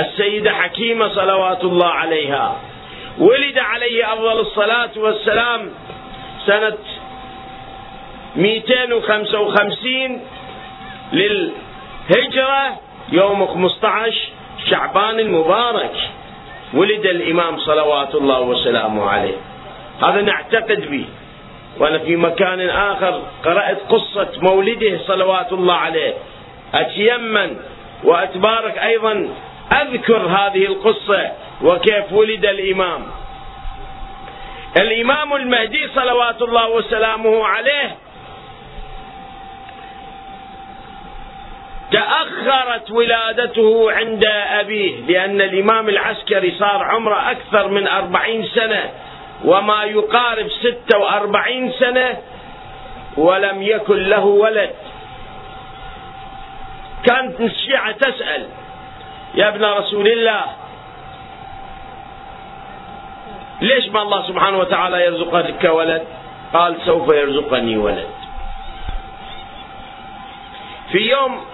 السيدة 0.00 0.52
حكيمة 0.52 1.14
صلوات 1.14 1.64
الله 1.64 1.86
عليها. 1.86 2.60
ولد 3.18 3.58
عليه 3.58 4.12
أفضل 4.12 4.40
الصلاة 4.40 4.90
والسلام 4.96 5.70
سنة 6.46 6.78
255 8.36 10.20
للهجرة 11.12 12.80
يوم 13.12 13.46
15 13.46 14.28
شعبان 14.70 15.20
المبارك. 15.20 15.94
ولد 16.74 17.06
الإمام 17.06 17.58
صلوات 17.58 18.14
الله 18.14 18.40
وسلامه 18.40 19.10
عليه. 19.10 19.36
هذا 20.02 20.20
نعتقد 20.20 20.90
به. 20.90 21.04
وأنا 21.78 21.98
في 21.98 22.16
مكان 22.16 22.68
آخر 22.68 23.22
قرأت 23.44 23.78
قصة 23.88 24.28
مولده 24.42 24.98
صلوات 25.06 25.52
الله 25.52 25.74
عليه. 25.74 26.14
أتيمن 26.74 27.56
وأتبارك 28.04 28.78
أيضا 28.78 29.28
أذكر 29.72 30.16
هذه 30.26 30.66
القصة 30.66 31.32
وكيف 31.62 32.12
ولد 32.12 32.46
الإمام. 32.46 33.06
الإمام 34.76 35.32
المهدي 35.34 35.88
صلوات 35.94 36.42
الله 36.42 36.68
وسلامه 36.70 37.46
عليه 37.46 37.96
تأخرت 41.92 42.90
ولادته 42.90 43.92
عند 43.92 44.24
أبيه 44.60 45.00
لأن 45.00 45.40
الإمام 45.40 45.88
العسكري 45.88 46.56
صار 46.58 46.82
عمره 46.84 47.30
أكثر 47.30 47.68
من 47.68 47.86
أربعين 47.86 48.46
سنة 48.46 48.90
وما 49.44 49.84
يقارب 49.84 50.48
ستة 50.50 50.98
وأربعين 50.98 51.72
سنة 51.72 52.18
ولم 53.16 53.62
يكن 53.62 53.96
له 54.08 54.24
ولد. 54.24 54.70
كانت 57.04 57.40
الشيعة 57.40 57.92
تسأل 57.92 58.48
يا 59.36 59.48
ابن 59.48 59.64
رسول 59.64 60.08
الله. 60.08 60.44
ليش 63.60 63.88
ما 63.88 64.02
الله 64.02 64.28
سبحانه 64.28 64.58
وتعالى 64.58 65.04
يرزقك 65.04 65.64
ولد؟ 65.64 66.04
قال 66.52 66.76
سوف 66.86 67.08
يرزقني 67.08 67.76
ولد. 67.76 68.08
في 70.92 70.98
يوم 70.98 71.44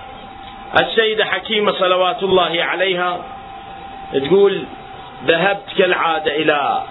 السيدة 0.80 1.24
حكيمة 1.24 1.72
صلوات 1.72 2.22
الله 2.22 2.64
عليها 2.64 3.24
تقول 4.12 4.64
ذهبت 5.24 5.68
كالعادة 5.78 6.36
إلى 6.36 6.82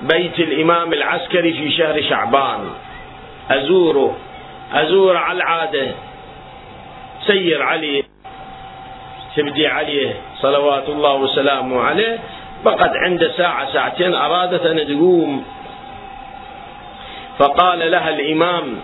بيت 0.00 0.38
الإمام 0.38 0.92
العسكري 0.92 1.52
في 1.52 1.70
شهر 1.70 2.02
شعبان. 2.02 2.70
أزوره 3.50 4.16
أزور 4.72 5.16
على 5.16 5.36
العادة 5.36 5.86
سير 7.26 7.62
علي 7.62 8.04
تبدي 9.36 9.66
عليه 9.66 10.14
صلوات 10.42 10.88
الله 10.88 11.14
وسلامه 11.14 11.80
عليه 11.80 12.18
فقد 12.64 12.90
عند 12.96 13.32
ساعة 13.36 13.72
ساعتين 13.72 14.14
أرادت 14.14 14.66
أن 14.66 14.86
تقوم. 14.86 15.44
فقال 17.38 17.90
لها 17.90 18.10
الإمام 18.10 18.80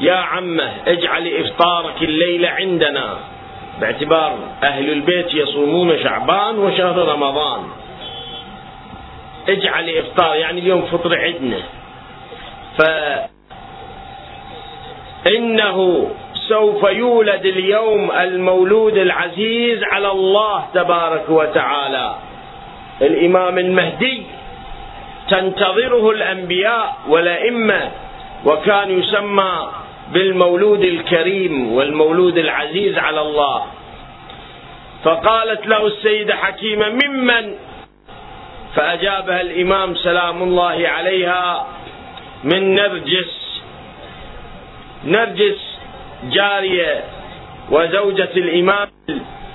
يا 0.00 0.14
عمة 0.14 0.72
اجعل 0.86 1.28
إفطارك 1.28 2.02
الليلة 2.02 2.48
عندنا. 2.48 3.18
باعتبار 3.80 4.38
أهل 4.62 4.92
البيت 4.92 5.34
يصومون 5.34 5.98
شعبان 6.02 6.58
وشهر 6.58 7.08
رمضان. 7.08 7.62
اجعل 9.48 9.90
إفطار 9.90 10.34
يعني 10.36 10.60
اليوم 10.60 10.82
فطر 10.82 11.18
عندنا. 11.18 11.58
ف 12.78 12.82
إنه 15.36 16.10
سوف 16.48 16.82
يولد 16.82 17.46
اليوم 17.46 18.10
المولود 18.10 18.96
العزيز 18.96 19.82
على 19.92 20.10
الله 20.10 20.66
تبارك 20.74 21.28
وتعالى. 21.28 22.14
الإمام 23.02 23.58
المهدي 23.58 24.22
تنتظره 25.28 26.10
الأنبياء 26.10 26.96
والأئمة 27.08 27.90
وكان 28.44 28.98
يسمى 28.98 29.70
بالمولود 30.12 30.80
الكريم 30.80 31.72
والمولود 31.72 32.38
العزيز 32.38 32.98
على 32.98 33.20
الله. 33.20 33.66
فقالت 35.04 35.66
له 35.66 35.86
السيدة 35.86 36.36
حكيمة 36.36 36.88
ممن؟ 36.88 37.54
فأجابها 38.74 39.40
الإمام 39.40 39.94
سلام 39.94 40.42
الله 40.42 40.88
عليها 40.88 41.66
من 42.44 42.74
نرجس. 42.74 43.62
نرجس 45.04 45.75
جارية 46.24 47.04
وزوجة 47.70 48.30
الإمام 48.36 48.88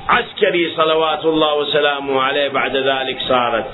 عسكري 0.09 0.73
صلوات 0.77 1.25
الله 1.25 1.55
وسلامه 1.55 2.21
عليه 2.21 2.47
بعد 2.49 2.75
ذلك 2.75 3.19
صارت. 3.19 3.71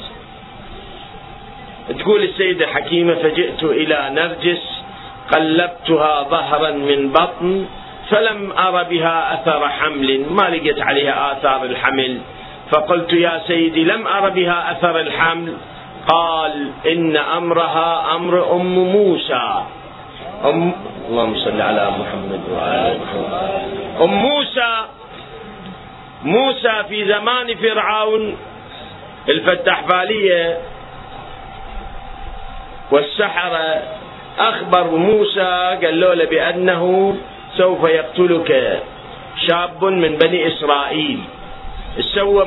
تقول 1.99 2.23
السيدة 2.23 2.67
حكيمة 2.67 3.15
فجئت 3.15 3.63
إلى 3.63 4.09
نرجس 4.11 4.63
قلبتها 5.33 6.23
ظهرا 6.23 6.71
من 6.71 7.11
بطن 7.11 7.65
فلم 8.09 8.51
أر 8.51 8.83
بها 8.83 9.33
أثر 9.33 9.69
حمل 9.69 10.25
ما 10.29 10.49
لقيت 10.49 10.81
عليها 10.81 11.31
آثار 11.31 11.63
الحمل. 11.63 12.19
فقلت 12.71 13.13
يا 13.13 13.41
سيدي 13.47 13.83
لم 13.83 14.07
أر 14.07 14.29
بها 14.29 14.71
أثر 14.71 14.99
الحمل؟ 14.99 15.53
قال 16.07 16.71
إن 16.87 17.17
أمرها 17.17 18.15
أمر 18.15 18.55
أم 18.55 18.79
موسى. 18.79 19.63
أم 20.45 20.71
اللهم 21.09 21.35
صل 21.37 21.61
على 21.61 21.91
محمد 21.99 22.41
وعلى 22.51 22.97
محمد. 23.01 23.41
أم 24.01 24.09
موسى. 24.09 24.73
موسى 26.23 26.83
في 26.89 27.05
زمان 27.05 27.55
فرعون 27.55 28.37
الفتح 29.29 29.81
بالية 29.81 30.57
والسحرة. 32.91 33.83
أخبر 34.39 34.83
موسى 34.91 35.77
قال 35.81 35.99
له 35.99 36.25
بأنه 36.25 37.15
سوف 37.57 37.83
يقتلك 37.83 38.81
شاب 39.47 39.85
من 39.85 40.17
بني 40.17 40.47
إسرائيل. 40.47 41.19
سوى 41.99 42.45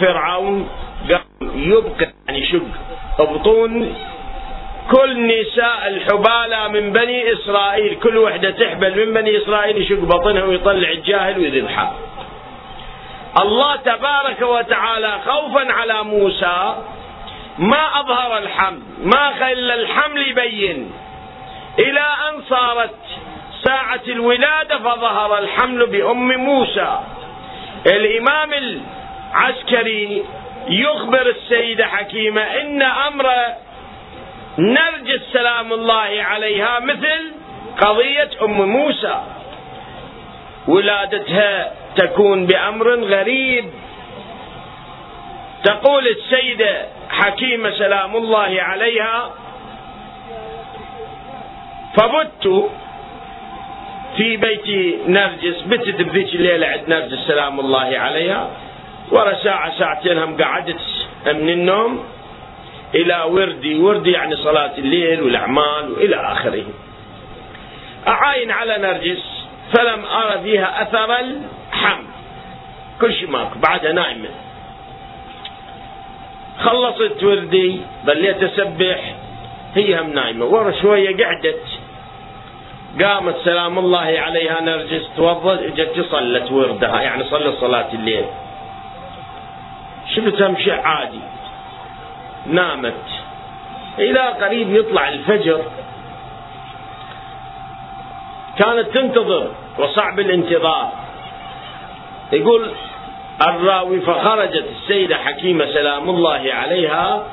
فرعون 0.00 0.68
قال 1.10 1.22
يبقى 1.56 2.12
يعني 2.28 2.46
شق. 2.46 2.74
بطون 3.18 3.94
كل 4.90 5.26
نساء 5.26 5.88
الحبالة 5.88 6.68
من 6.68 6.92
بني 6.92 7.32
إسرائيل 7.32 7.94
كل 7.94 8.18
وحدة 8.18 8.50
تحبل 8.50 9.06
من 9.06 9.14
بني 9.14 9.36
إسرائيل 9.36 9.76
يشق 9.82 10.00
بطنها 10.00 10.44
ويطلع 10.44 10.90
الجاهل 10.90 11.38
ويذبحها 11.38 11.94
الله 13.42 13.76
تبارك 13.76 14.42
وتعالى 14.42 15.18
خوفا 15.26 15.72
على 15.72 16.02
موسى 16.02 16.76
ما 17.58 18.00
أظهر 18.00 18.38
الحمل 18.38 18.82
ما 18.98 19.32
خلى 19.40 19.74
الحمل 19.74 20.28
يبين. 20.28 20.92
إلى 21.78 22.00
أن 22.00 22.42
صارت 22.48 22.94
ساعة 23.64 24.00
الولادة 24.08 24.78
فظهر 24.78 25.38
الحمل 25.38 25.86
بأم 25.86 26.28
موسى. 26.36 26.98
الإمام 27.86 28.50
العسكري 29.34 30.24
يخبر 30.68 31.26
السيدة 31.26 31.86
حكيمة 31.86 32.42
إن 32.42 32.82
أمر 32.82 33.26
نرجس 34.58 35.20
سلام 35.32 35.72
الله 35.72 36.22
عليها 36.22 36.78
مثل 36.80 37.32
قضية 37.80 38.30
أم 38.42 38.68
موسى. 38.68 39.22
ولادتها 40.68 41.72
تكون 41.96 42.46
بأمر 42.46 42.94
غريب. 42.94 43.70
تقول 45.64 46.06
السيدة 46.06 46.86
حكيمة 47.08 47.70
سلام 47.70 48.16
الله 48.16 48.62
عليها 48.62 49.30
فبت 51.96 52.70
في 54.16 54.36
بيت 54.36 54.68
نرجس 55.08 55.62
بتت 55.62 56.02
بذيك 56.02 56.34
الليلة 56.34 56.66
عند 56.66 56.88
نرجس 56.88 57.18
سلام 57.26 57.60
الله 57.60 57.98
عليها 57.98 58.50
ورا 59.12 59.34
ساعة 59.34 59.78
ساعتين 59.78 60.18
هم 60.18 60.36
قعدت 60.42 60.80
من 61.26 61.48
النوم. 61.48 62.04
إلى 62.94 63.22
وردي 63.22 63.74
وردي 63.78 64.10
يعني 64.10 64.36
صلاة 64.36 64.78
الليل 64.78 65.22
والأعمال 65.22 65.92
وإلى 65.92 66.16
آخره. 66.16 66.64
أعاين 68.08 68.50
على 68.50 68.78
نرجس 68.78 69.46
فلم 69.72 70.04
أرى 70.04 70.40
فيها 70.42 70.82
أثر 70.82 71.18
الحمل 71.20 72.04
كل 73.00 73.14
شيء 73.14 73.30
ماكو 73.30 73.58
بعدها 73.58 73.92
نايمة 73.92 74.28
خلصت 76.58 77.22
وردي 77.22 77.80
ظليت 78.06 78.42
أسبح 78.42 79.14
هي 79.74 80.00
هم 80.00 80.10
نايمة 80.10 80.44
ورا 80.44 80.72
شوية 80.82 81.24
قعدت. 81.24 81.62
قامت 83.02 83.36
سلام 83.44 83.78
الله 83.78 83.98
عليها 83.98 84.60
نرجس 84.60 85.02
توضت 85.16 85.62
اجت 85.62 86.06
صلت 86.10 86.52
وردها 86.52 87.00
يعني 87.00 87.24
صلت 87.24 87.54
صلاة 87.60 87.92
الليل. 87.94 88.24
شفتها 90.14 90.54
شيء 90.54 90.72
عادي. 90.72 91.20
نامت. 92.46 93.02
إلى 93.98 94.20
قريب 94.20 94.70
يطلع 94.70 95.08
الفجر. 95.08 95.62
كانت 98.58 98.88
تنتظر 98.88 99.50
وصعب 99.78 100.20
الانتظار. 100.20 100.92
يقول 102.32 102.70
الراوي 103.48 104.00
فخرجت 104.00 104.64
السيدة 104.70 105.16
حكيمة 105.16 105.66
سلام 105.66 106.10
الله 106.10 106.52
عليها 106.52 107.26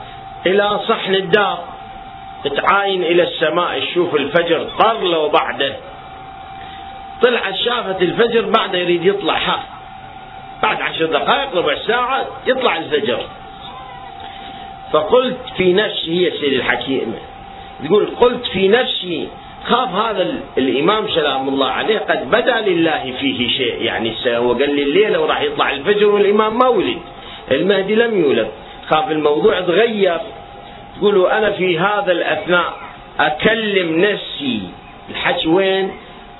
إلى 0.46 0.80
صحن 0.88 1.16
الدار. 1.16 1.64
تعاين 2.50 3.04
إلى 3.04 3.24
السماء 3.24 3.80
تشوف 3.80 4.16
الفجر 4.16 4.68
طر 4.80 5.02
لو 5.02 5.30
بعده 5.30 5.76
طلعت 7.22 7.56
شافت 7.56 8.02
الفجر 8.02 8.42
بعده 8.42 8.78
يريد 8.78 9.06
يطلع 9.06 9.38
ها 9.38 9.64
بعد 10.64 10.82
عشر 10.82 11.06
دقائق 11.06 11.56
ربع 11.56 11.76
ساعة 11.88 12.26
يطلع 12.46 12.78
الفجر. 12.78 13.26
فقلت 14.92 15.38
في 15.58 15.74
نفسي 15.74 16.28
هي 16.28 16.32
سيد 16.32 16.54
الحكيم. 16.54 17.16
يقول 17.84 18.06
قلت 18.06 18.46
في 18.46 18.68
نفسي 18.68 19.28
خاف 19.66 19.90
هذا 19.90 20.34
الإمام 20.58 21.08
سلام 21.08 21.50
الله 21.50 21.68
عليه 21.68 22.00
قد 22.00 22.32
بدا 22.32 22.62
لله 22.62 23.14
فيه 23.20 23.50
شيء. 23.50 23.82
يعني 23.82 24.14
هو 24.28 24.54
قال 24.54 24.76
لي 24.76 24.84
الليلة 24.84 25.20
وراح 25.20 25.42
يطلع 25.42 25.72
الفجر 25.72 26.06
والإمام 26.06 26.58
ما 26.58 26.68
ولد. 26.68 26.98
المهدي 27.52 27.96
لم 27.96 28.20
يولد. 28.20 28.48
خاف 28.90 29.12
الموضوع 29.12 29.62
تغير. 29.62 30.18
تقولوا 30.98 31.38
أنا 31.38 31.52
في 31.52 31.80
هذا 31.80 32.12
الأثناء 32.12 32.74
أكلم 33.20 34.00
نفسي. 34.00 34.62
الحكي 35.10 35.48
وين؟ 35.48 35.92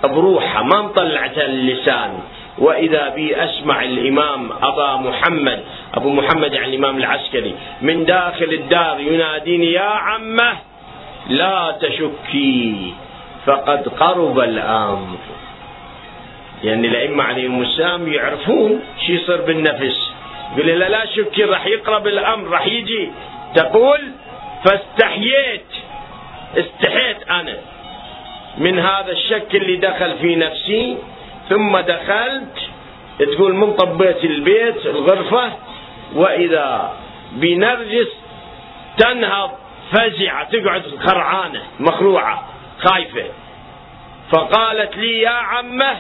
بروحها 0.04 0.62
ما 0.64 0.82
مطلعت 0.82 1.38
اللسان. 1.38 2.20
وإذا 2.62 3.10
بي 3.10 3.44
أسمع 3.44 3.84
الإمام 3.84 4.50
أبا 4.62 4.96
محمد 4.96 5.64
أبو 5.94 6.10
محمد 6.10 6.54
يعني 6.54 6.68
الإمام 6.68 6.98
العسكري 6.98 7.56
من 7.82 8.06
داخل 8.06 8.54
الدار 8.54 9.00
يناديني 9.00 9.72
يا 9.72 9.82
عمة 9.82 10.54
لا 11.30 11.76
تشكي 11.82 12.94
فقد 13.46 13.88
قرب 13.88 14.40
الأمر. 14.40 15.18
يعني 16.64 16.88
الأئمة 16.88 17.24
عليهم 17.24 17.62
السلام 17.62 18.14
يعرفون 18.14 18.80
شو 19.08 19.14
يصير 19.14 19.42
بالنفس. 19.42 20.14
يقول 20.58 20.68
لا 20.68 20.90
لا 20.90 21.06
شكي 21.06 21.44
راح 21.44 21.66
يقرب 21.66 22.08
الأمر 22.08 22.48
راح 22.48 22.68
يجي. 22.68 23.10
تقول 23.56 24.00
فاستحييت 24.66 25.66
استحيت 26.58 27.30
أنا. 27.30 27.58
من 28.58 28.80
هذا 28.80 29.12
الشك 29.12 29.56
اللي 29.56 29.76
دخل 29.76 30.18
في 30.22 30.36
نفسي 30.36 30.98
ثم 31.52 31.78
دخلت 31.80 32.58
تقول 33.20 33.54
من 33.54 33.74
طبيت 33.74 34.24
البيت 34.24 34.86
الغرفة 34.86 35.52
وإذا 36.16 36.94
بنرجس 37.32 38.08
تنهض 38.98 39.52
فزعة 39.92 40.50
تقعد 40.50 40.84
خرعانة 41.06 41.62
مخروعة 41.80 42.44
خايفة. 42.80 43.24
فقالت 44.32 44.98
لي 44.98 45.22
يا 45.22 45.30
عمة 45.30 45.98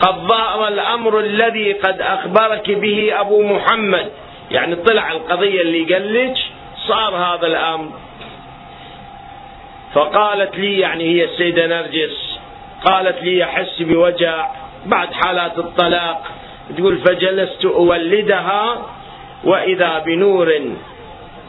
قد 0.00 0.14
ظهر 0.14 0.68
الأمر 0.68 1.18
الذي 1.18 1.72
قد 1.72 2.00
أخبرك 2.00 2.70
به 2.70 3.20
أبو 3.20 3.42
محمد. 3.42 4.10
يعني 4.50 4.76
طلع 4.76 5.12
القضية 5.12 5.60
اللي 5.60 5.94
قال 5.94 6.14
لك 6.14 6.36
صار 6.88 7.16
هذا 7.16 7.46
الأمر. 7.46 7.92
فقالت 9.94 10.58
لي 10.58 10.78
يعني 10.78 11.04
هي 11.04 11.24
السيدة 11.24 11.66
نرجس 11.66 12.38
قالت 12.84 13.22
لي 13.22 13.44
أحس 13.44 13.82
بوجع. 13.82 14.63
بعد 14.86 15.12
حالات 15.12 15.58
الطلاق. 15.58 16.22
تقول 16.76 16.98
فجلست 16.98 17.64
أولدها 17.64 18.82
وإذا 19.44 19.98
بنور 19.98 20.52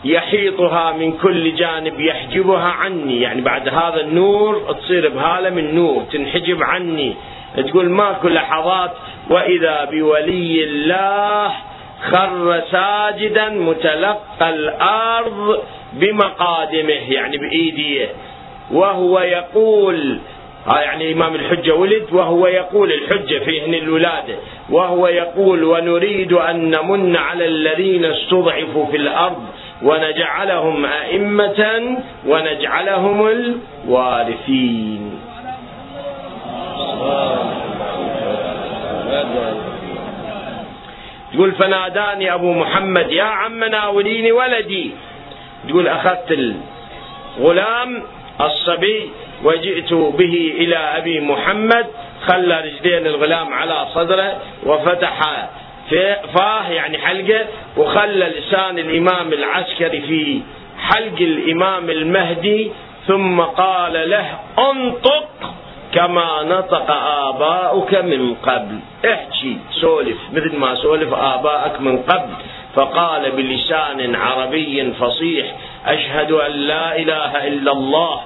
يحيطها 0.04 0.92
من 0.92 1.12
كل 1.12 1.56
جانب 1.56 2.00
يحجبها 2.00 2.68
عني. 2.68 3.22
يعني 3.22 3.42
بعد 3.42 3.70
هذا 3.70 4.02
النور 4.02 4.76
تصير 4.80 5.10
بهالة 5.10 5.50
من 5.50 5.76
نور 5.76 6.04
تنحجب 6.04 6.64
عني. 6.64 7.16
تقول 7.58 7.90
ماكو 7.90 8.28
لحظات. 8.28 8.92
وإذا 9.30 9.86
بولي 9.92 10.64
الله 10.64 11.52
خر 12.12 12.62
ساجدا 12.72 13.50
متلقى 13.50 14.50
الأرض 14.50 15.64
بمقادمه 15.94 17.12
يعني 17.12 17.38
بإيديه. 17.38 18.08
وهو 18.72 19.20
يقول 19.20 20.20
يعني 20.68 21.14
إمام 21.14 21.36
الحجة 21.36 21.76
ولد 21.76 22.06
وهو 22.12 22.48
يقول 22.48 22.94
الحجة 22.94 23.40
في 23.46 23.66
هن 23.66 23.74
الولادة 23.74 24.36
وهو 24.70 25.08
يقول 25.08 25.64
ونريد 25.64 26.34
أن 26.34 26.70
نمن 26.70 27.16
على 27.16 27.46
الذين 27.46 28.06
استضعفوا 28.06 28.86
في 28.86 28.98
الأرض 28.98 29.44
ونجعلهم 29.82 30.86
أئمة 30.86 31.98
ونجعلهم 32.28 33.28
الوارثين. 33.88 35.20
تقول 41.34 41.52
فناداني 41.52 42.34
أبو 42.34 42.54
محمد 42.54 43.12
يا 43.12 43.24
عم 43.24 43.64
ناوليني 43.64 44.32
ولدي. 44.32 44.92
تقول 45.70 45.88
أخذت 45.88 46.54
الغلام 47.38 48.04
الصبي 48.42 49.10
وجئت 49.44 49.94
به 49.94 50.54
إلى 50.58 50.78
أبي 50.78 51.20
محمد 51.20 51.86
خلى 52.28 52.62
رجلين 52.62 53.08
الغلام 53.08 53.54
على 53.54 53.86
صدره 53.94 54.42
وفتح 54.66 55.48
فاه 56.36 56.70
يعني 56.70 56.98
حلقة 56.98 57.46
وخلى 57.78 58.26
لسان 58.26 58.80
الإمام 58.80 59.34
العسكري 59.34 60.02
في 60.02 60.42
حلق 60.80 61.18
الإمام 61.22 61.90
المهدي 61.90 62.72
ثم 63.08 63.42
قال 63.42 64.10
له 64.10 64.40
أنطق 64.60 65.54
كما 65.94 66.44
نطق 66.44 66.92
آباؤك 67.28 67.96
من 67.96 68.36
قبل. 68.36 68.80
احكي 69.06 69.58
سولف 69.82 70.18
مثل 70.34 70.58
ما 70.58 70.76
سولف 70.76 71.14
آباءك 71.14 71.82
من 71.82 71.98
قبل. 71.98 72.34
فقال 72.76 73.32
بلسان 73.32 74.16
عربي 74.16 74.94
فصيح 75.00 75.56
أشهد 75.86 76.32
أن 76.32 76.52
لا 76.52 76.96
إله 76.98 77.48
إلا 77.48 77.72
الله. 77.72 78.22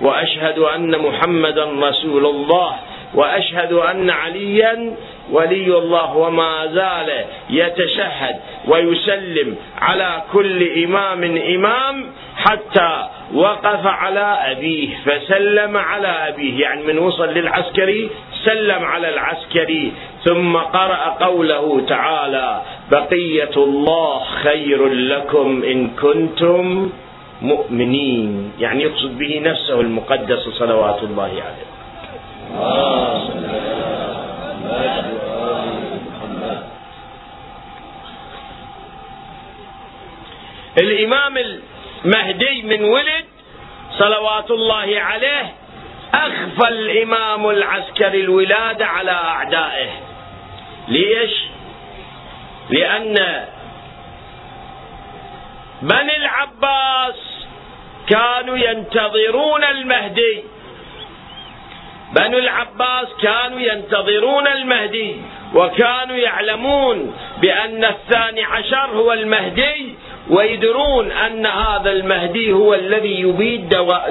وأشهد 0.00 0.58
أن 0.58 0.98
محمدا 0.98 1.64
رسول 1.64 2.26
الله 2.26 2.72
وأشهد 3.14 3.72
أن 3.72 4.10
عليا 4.10 4.96
ولي 5.30 5.78
الله 5.78 6.16
وما 6.16 6.66
زال 6.66 7.24
يتشهد 7.50 8.36
ويسلم 8.68 9.56
على 9.80 10.22
كل 10.32 10.82
إمام 10.84 11.24
إمام 11.36 12.06
حتى 12.36 13.08
وقف 13.34 13.86
على 13.86 14.38
أبيه 14.50 14.88
فسلم 15.04 15.76
على 15.76 16.08
أبيه. 16.08 16.60
يعني 16.60 16.82
من 16.82 16.98
وصل 16.98 17.28
للعسكري 17.28 18.10
سلم 18.44 18.84
على 18.84 19.08
العسكري 19.08 19.92
ثم 20.24 20.56
قرأ 20.56 21.16
قوله 21.20 21.84
تعالى 21.88 22.62
بقية 22.90 23.56
الله 23.56 24.24
خير 24.42 24.88
لكم 24.88 25.62
إن 25.64 25.90
كنتم 25.90 26.90
مؤمنين 27.42 28.52
يعني 28.58 28.82
يقصد 28.82 29.18
به 29.18 29.40
نفسه 29.44 29.80
المقدس 29.80 30.48
صلوات 30.58 31.02
الله 31.02 31.42
عليه 31.42 31.70
الإمام 40.78 41.34
المهدي 41.38 42.62
من 42.62 42.84
ولد 42.84 43.24
صلوات 43.98 44.50
الله 44.50 45.00
عليه 45.00 45.54
أخفى 46.14 46.68
الإمام 46.68 47.50
العسكري 47.50 48.20
الولادة 48.20 48.86
على 48.86 49.10
أعدائه 49.10 49.90
ليش؟ 50.88 51.44
لأن 52.70 53.44
بني 55.82 56.16
العباس 56.16 57.29
كانوا 58.10 58.56
ينتظرون 58.58 59.64
المهدي. 59.64 60.42
بنو 62.16 62.38
العباس 62.38 63.08
كانوا 63.22 63.60
ينتظرون 63.60 64.46
المهدي 64.46 65.16
وكانوا 65.54 66.16
يعلمون 66.16 67.16
بأن 67.42 67.84
الثاني 67.84 68.44
عشر 68.44 68.90
هو 68.94 69.12
المهدي 69.12 69.94
ويدرون 70.30 71.12
أن 71.12 71.46
هذا 71.46 71.90
المهدي 71.90 72.52
هو 72.52 72.74
الذي 72.74 73.20
يبيد 73.20 73.68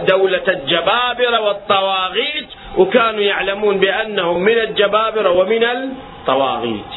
دولة 0.07 0.43
الجبابرة 0.47 1.39
والطواغيت 1.41 2.47
وكانوا 2.77 3.21
يعلمون 3.21 3.77
بأنهم 3.77 4.39
من 4.39 4.57
الجبابرة 4.57 5.31
ومن 5.31 5.63
الطواغيت. 5.63 6.91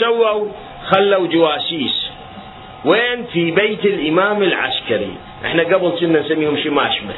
سووا 0.00 0.48
خلوا 0.90 1.26
جواسيس. 1.26 2.07
وين 2.84 3.24
في 3.32 3.50
بيت 3.50 3.84
الإمام 3.84 4.42
العسكري؟ 4.42 5.12
إحنا 5.44 5.62
قبل 5.62 5.90
كنا 6.00 6.20
نسميهم 6.20 6.56
شماشمة 6.64 7.14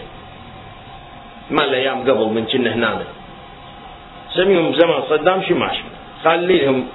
ما 1.51 1.65
الأيام 1.65 2.01
قبل 2.01 2.27
من 2.35 2.45
كنا 2.45 2.75
هنا. 2.75 3.05
سميهم 4.35 4.75
زمان 4.75 5.03
صدام 5.11 5.43
شماشمة 5.43 5.91
خلي 6.25 6.59
لهم 6.59 6.87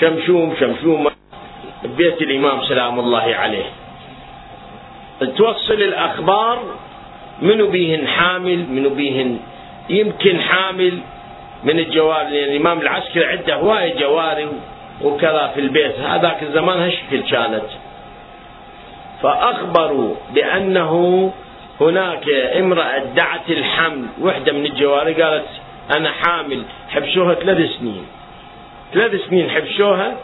شمشوم 0.00 0.54
شمشوم 0.60 1.10
بيت 1.84 2.22
الإمام 2.22 2.64
سلام 2.64 3.00
الله 3.00 3.34
عليه. 3.34 3.64
توصل 5.36 5.74
الأخبار 5.74 6.58
منو 7.42 7.66
بيهن 7.66 8.06
حامل 8.08 8.66
منو 8.68 8.90
بيهن 8.90 9.38
يمكن 9.90 10.40
حامل 10.40 10.98
من 11.64 11.78
الجوار 11.78 12.22
لأن 12.22 12.50
الإمام 12.50 12.80
العسكري 12.80 13.24
عنده 13.24 13.54
هواية 13.54 13.98
جواري. 13.98 14.48
وكذا 15.04 15.50
في 15.54 15.60
البيت. 15.60 15.98
هذاك 15.98 16.42
الزمان 16.42 16.78
هالشكل 16.78 17.20
كانت. 17.20 17.64
فأخبروا 19.22 20.14
بأنه 20.34 21.32
هناك 21.80 22.28
امرأة 22.58 22.96
ادعت 22.96 23.50
الحمل. 23.50 24.06
وحدة 24.20 24.52
من 24.52 24.66
الجواري 24.66 25.22
قالت 25.22 25.48
أنا 25.96 26.10
حامل 26.10 26.62
حبشوها 26.88 27.34
ثلاث 27.34 27.70
سنين. 27.78 28.06
ثلاث 28.94 29.14
سنين 29.28 29.50
حبشوها 29.50 30.16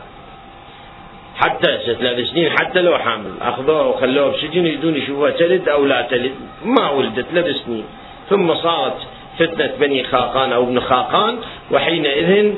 حتى 1.37 1.79
ثلاث 1.87 2.29
سنين 2.31 2.51
حتى 2.51 2.83
لو 2.83 2.99
حامل. 2.99 3.33
أخذوها 3.41 3.83
وخلوها 3.83 4.29
بسجن 4.29 4.67
يريدون 4.67 4.97
يشوفوها 4.97 5.31
تلد 5.31 5.69
أو 5.69 5.85
لا 5.85 6.03
تلد. 6.03 6.35
ما 6.65 6.91
ولدت 6.91 7.27
ثلاث 7.33 7.57
سنين. 7.57 7.85
ثم 8.31 8.55
صارت 8.55 8.97
فتنة 9.39 9.73
بني 9.81 10.05
خاقان 10.05 10.53
أو 10.53 10.63
ابن 10.63 10.81
خاقان 10.81 11.39
وحينئذ 11.71 12.55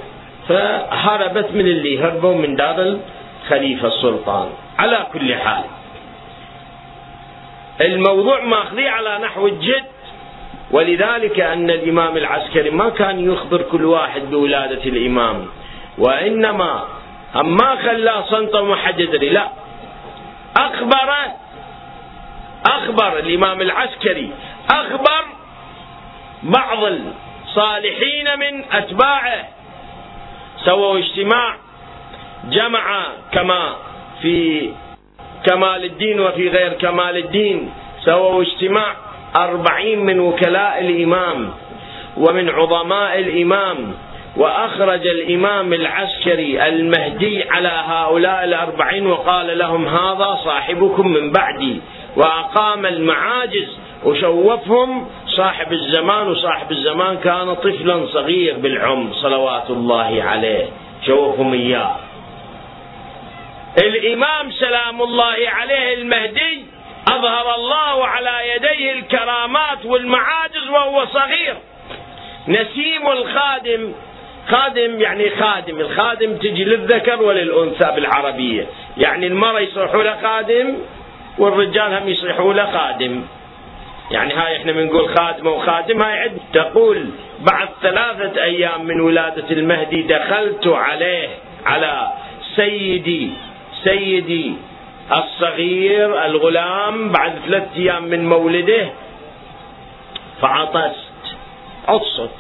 فهربت 0.49 1.51
من 1.53 1.61
اللي 1.61 2.03
هربوا 2.03 2.35
من 2.35 2.57
دار 2.57 2.99
الخليفة 3.47 3.89
السلطان. 3.89 4.49
على 4.79 5.07
كل 5.13 5.35
حال 5.35 5.65
الموضوع 7.81 8.41
ماخذيه 8.41 8.91
على 8.91 9.19
نحو 9.19 9.47
الجد. 9.47 9.85
ولذلك 10.71 11.41
أن 11.41 11.71
الإمام 11.71 12.17
العسكري 12.17 12.71
ما 12.71 12.89
كان 12.89 13.33
يخبر 13.33 13.63
كل 13.63 13.85
واحد 13.85 14.23
بولادة 14.31 14.85
الإمام 14.85 15.47
وإنما 15.99 16.85
ما 17.35 17.77
خلاه 17.77 18.77
حد 18.77 19.01
يدري 19.01 19.29
لا. 19.29 19.49
أخبر 20.57 21.15
أخبر 22.67 23.19
الإمام 23.19 23.61
العسكري 23.61 24.31
أخبر 24.71 25.25
بعض 26.43 26.79
الصالحين 26.85 28.39
من 28.39 28.65
أتباعه. 28.73 29.49
سووا 30.65 30.99
اجتماع 30.99 31.57
جمع 32.51 33.07
كما 33.33 33.77
في 34.23 34.71
كمال 35.47 35.85
الدين 35.85 36.21
وفي 36.21 36.49
غير 36.49 36.73
كمال 36.73 37.17
الدين. 37.17 37.71
سووا 38.05 38.43
اجتماع 38.43 38.95
أربعين 39.37 39.99
من 40.05 40.21
وكلاء 40.21 40.81
الإمام 40.81 41.51
ومن 42.17 42.49
عظماء 42.49 43.19
الإمام 43.19 43.95
وأخرج 44.37 45.07
الإمام 45.07 45.73
العسكري 45.73 46.69
المهدي 46.69 47.51
على 47.51 47.73
هؤلاء 47.87 48.45
الأربعين 48.45 49.07
وقال 49.07 49.59
لهم 49.59 49.87
هذا 49.87 50.39
صاحبكم 50.45 51.09
من 51.09 51.33
بعدي. 51.33 51.81
وأقام 52.17 52.87
المعاجز 52.87 53.69
وشوفهم 54.05 55.09
صاحب 55.37 55.73
الزمان 55.73 56.29
وصاحب 56.29 56.71
الزمان 56.71 57.19
كان 57.19 57.55
طفلا 57.55 58.07
صغير 58.07 58.57
بالعمر 58.57 59.13
صلوات 59.13 59.71
الله 59.71 60.23
عليه. 60.23 60.67
شوفهم 61.07 61.53
إياه. 61.53 61.97
الإمام 63.79 64.51
سلام 64.51 65.03
الله 65.03 65.37
عليه 65.47 65.95
المهدي 65.95 66.65
أظهر 67.09 67.55
الله 67.55 68.07
على 68.07 68.55
يديه 68.57 68.93
الكرامات 68.93 69.85
والمعاجز 69.85 70.69
وهو 70.69 71.07
صغير. 71.07 71.57
نسيم 72.49 73.09
الخادم 73.09 73.93
خادم 74.49 75.01
يعني 75.01 75.31
خادم 75.31 75.81
الخادم 75.81 76.37
تجي 76.37 76.65
للذكر 76.65 77.23
وللأنثى 77.23 77.93
بالعربية. 77.97 78.67
يعني 78.97 79.27
المرأة 79.27 79.61
يصيحوا 79.61 80.03
له 80.03 80.17
خادم 80.23 80.77
والرجال 81.39 81.95
هم 81.95 82.09
يصيحوا 82.09 82.53
له 82.55 82.73
خادم. 82.73 83.25
يعني 84.11 84.35
هاي 84.35 84.57
إحنا 84.57 84.73
بنقول 84.73 85.17
خادمة 85.19 85.51
وخادم 85.51 86.03
هاي 86.03 86.19
عد 86.19 86.39
تقول 86.53 87.11
بعد 87.41 87.69
ثلاثة 87.83 88.43
أيام 88.43 88.85
من 88.85 89.01
ولادة 89.01 89.51
المهدي 89.51 90.03
دخلت 90.03 90.67
عليه 90.67 91.29
على 91.67 92.13
سيدي 92.57 93.31
سيدي 93.85 94.55
الصغير 95.13 96.25
الغلام 96.25 97.13
بعد 97.13 97.33
ثلاثة 97.47 97.77
أيام 97.77 98.05
من 98.05 98.29
مولده 98.29 98.89
فعطست 100.41 101.11
عطست. 101.89 102.31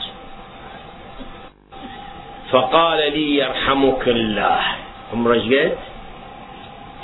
فقال 2.50 2.98
لي 3.12 3.36
يرحمك 3.36 4.08
الله. 4.08 4.60
عمره 5.12 5.34
قد؟ 5.34 5.78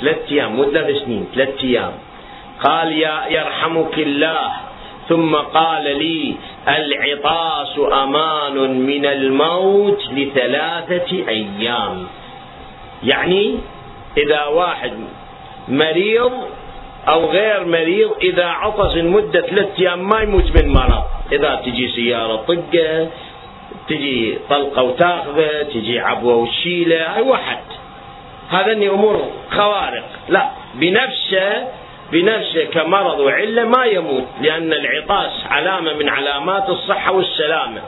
ثلاث 0.00 0.18
أيام 0.30 0.56
مو 0.56 0.64
ثلاث 0.64 0.96
سنين 1.04 1.26
ثلاث 1.34 1.64
أيام. 1.64 1.92
قال 2.62 2.92
يا 2.92 3.22
يرحمك 3.28 3.98
الله. 3.98 4.50
ثم 5.08 5.34
قال 5.36 5.84
لي 5.98 6.34
العطاس 6.68 7.78
أمان 7.92 8.80
من 8.86 9.06
الموت 9.06 10.02
لثلاثة 10.12 11.28
أيام. 11.28 12.06
يعني 13.04 13.58
إذا 14.16 14.44
واحد 14.44 14.92
مريض 15.68 16.32
أو 17.08 17.30
غير 17.30 17.64
مريض 17.64 18.10
إذا 18.22 18.46
عطس 18.46 18.96
لمدة 18.96 19.40
ثلاثة 19.40 19.78
أيام 19.78 20.08
ما 20.08 20.20
يموت 20.20 20.56
من 20.56 20.68
مرض. 20.68 21.04
إذا 21.32 21.54
تجي 21.54 21.88
سيارة 21.88 22.36
طقة 22.36 23.08
تجي 23.88 24.38
طلقة 24.50 24.82
وتاخذه 24.82 25.62
تجي 25.62 26.00
عبوة 26.00 26.36
وتشيله 26.36 27.16
أي 27.16 27.22
واحد. 27.22 27.58
هذا 28.50 28.72
أمور 28.72 29.30
خوارق. 29.50 30.08
لا 30.28 30.50
بنفسه 30.74 31.66
بنفسه 32.12 32.64
كمرض 32.64 33.18
وعلة 33.18 33.64
ما 33.64 33.84
يموت 33.84 34.28
لأن 34.40 34.72
العطاس 34.72 35.32
علامة 35.50 35.92
من 35.92 36.08
علامات 36.08 36.68
الصحة 36.68 37.12
والسلامة. 37.12 37.80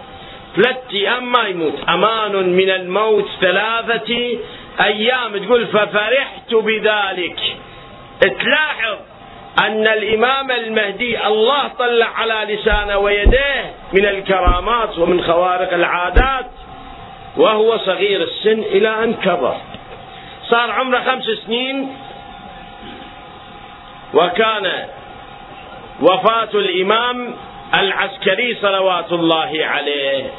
ثلاثة 0.57 0.93
أيام 0.93 1.33
ما 1.33 1.49
يموت. 1.49 1.75
أمان 1.89 2.57
من 2.57 2.71
الموت 2.71 3.29
ثلاثة 3.41 4.39
أيام. 4.81 5.39
تقول 5.45 5.67
ففرحت 5.67 6.55
بذلك. 6.55 7.41
تلاحظ 8.21 8.97
أن 9.61 9.87
الإمام 9.87 10.51
المهدي 10.51 11.27
الله 11.27 11.69
طلع 11.69 12.07
على 12.07 12.55
لسانه 12.55 12.99
ويديه 12.99 13.73
من 13.93 14.07
الكرامات 14.07 14.99
ومن 14.99 15.23
خوارق 15.23 15.73
العادات 15.73 16.47
وهو 17.37 17.79
صغير 17.79 18.23
السن 18.23 18.59
إلى 18.59 18.89
أن 18.89 19.15
كبر. 19.15 19.57
صار 20.49 20.71
عمره 20.71 20.99
خمس 20.99 21.25
سنين 21.25 21.97
وكان 24.15 24.87
وفاة 26.03 26.51
الإمام 26.55 27.35
العسكري 27.75 28.55
صلوات 28.63 29.13
الله 29.13 29.53
عليه 29.61 30.31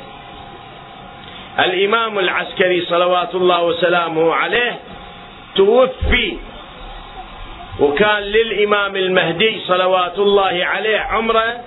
الإمام 1.60 2.20
العسكري 2.20 2.86
صلوات 2.86 3.36
الله 3.36 3.64
وسلامه 3.64 4.34
عليه 4.34 4.80
توفي 5.56 6.38
وكان 7.80 8.24
للإمام 8.24 8.96
المهدي 8.96 9.60
صلوات 9.68 10.20
الله 10.20 10.66
عليه 10.66 11.00
عمره 11.00 11.58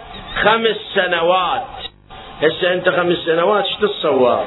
خمس 0.42 0.76
سنوات 0.94 1.64
هسه 2.42 2.72
أنت 2.72 2.88
خمس 2.88 3.16
سنوات 3.16 3.64
إيش 3.64 3.76
تتصور؟ 3.76 4.44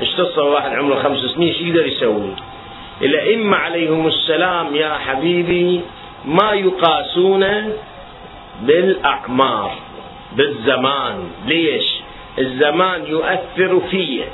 إيش 0.00 0.10
تتصور 0.10 0.48
واحد 0.48 0.72
عمره 0.72 1.02
خمس 1.02 1.18
سنين 1.18 1.48
إيش 1.48 1.60
يقدر 1.60 1.86
يسوي؟ 1.86 2.34
الأئمة 3.02 3.56
عليهم 3.56 4.06
السلام 4.06 4.74
يا 4.74 4.92
حبيبي 4.92 5.80
ما 6.24 6.52
يقاسون 6.52 7.72
بالأعمار 8.62 9.74
بالزمان. 10.36 11.30
ليش؟ 11.46 11.84
الزمان 12.38 13.06
يؤثر 13.06 13.80
فيه 13.90 14.24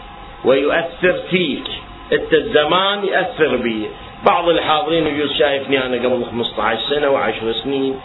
ويؤثر 0.44 1.14
فيك. 1.30 1.68
أنت 2.12 2.32
الزمان 2.32 3.04
يأثر 3.04 3.56
بي 3.56 3.86
بعض 4.26 4.48
الحاضرين 4.48 5.06
يجوز 5.06 5.32
شايفني 5.32 5.86
أنا 5.86 5.96
قبل 5.96 6.24
15 6.24 6.80
سنة 6.90 7.08
و10 7.08 7.62
سنين. 7.62 8.00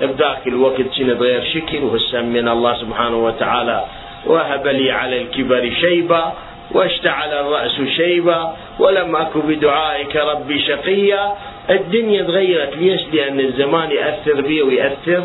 بذاك 0.00 0.46
الوقت 0.46 0.76
كنت 0.76 1.00
غير 1.00 1.44
شكل 1.54 1.84
وهسه 1.84 2.22
من 2.22 2.48
الله 2.48 2.74
سبحانه 2.80 3.16
وتعالى 3.16 3.84
وهب 4.26 4.66
لي 4.66 4.90
على 4.90 5.22
الكبر 5.22 5.70
شيبة. 5.80 6.32
واشتعل 6.76 7.32
الرأس 7.32 7.76
شيبة 7.96 8.50
ولم 8.78 9.16
أكن 9.16 9.40
بدعائك 9.40 10.16
ربي 10.16 10.58
شقيا. 10.60 11.32
الدنيا 11.70 12.22
تغيرت 12.22 12.76
ليش 12.76 13.02
لأن 13.12 13.40
الزمان 13.40 13.90
يأثر 13.90 14.40
بي 14.40 14.62
ويأثر 14.62 15.24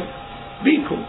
بيكم 0.64 1.04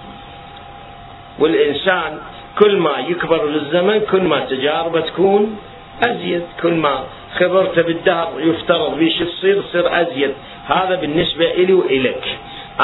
والإنسان 1.38 2.18
كل 2.58 2.76
ما 2.76 2.94
يكبر 3.08 3.44
الزمن 3.48 4.00
كل 4.10 4.22
ما 4.22 4.40
تجاربه 4.44 5.00
تكون 5.00 5.58
أزيد. 6.02 6.42
كل 6.62 6.74
ما 6.74 7.04
خبرت 7.38 7.78
بالدهر 7.78 8.32
يفترض 8.38 8.98
بيش 8.98 9.18
تصير 9.18 9.62
تصير 9.62 10.00
أزيد. 10.00 10.34
هذا 10.66 10.94
بالنسبة 10.94 11.50
إلي 11.50 11.72
وإلك 11.72 12.24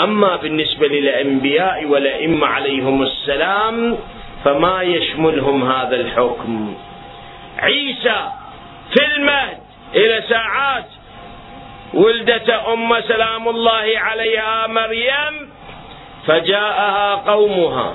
أما 0.02 0.36
بالنسبة 0.36 0.86
للأنبياء 0.86 1.86
والأئمة 1.86 2.46
عليهم 2.46 3.02
السلام 3.02 3.96
فما 4.44 4.82
يشملهم 4.82 5.70
هذا 5.72 5.96
الحكم. 5.96 6.74
عيسى 7.58 8.30
في 8.92 9.04
المهد 9.16 9.58
إلى 9.94 10.22
ساعات 10.28 10.84
ولدت 11.94 12.50
أم 12.50 13.00
سلام 13.00 13.48
الله 13.48 13.92
عليها 13.96 14.66
مريم 14.66 15.50
فجاءها 16.26 17.14
قومها. 17.14 17.94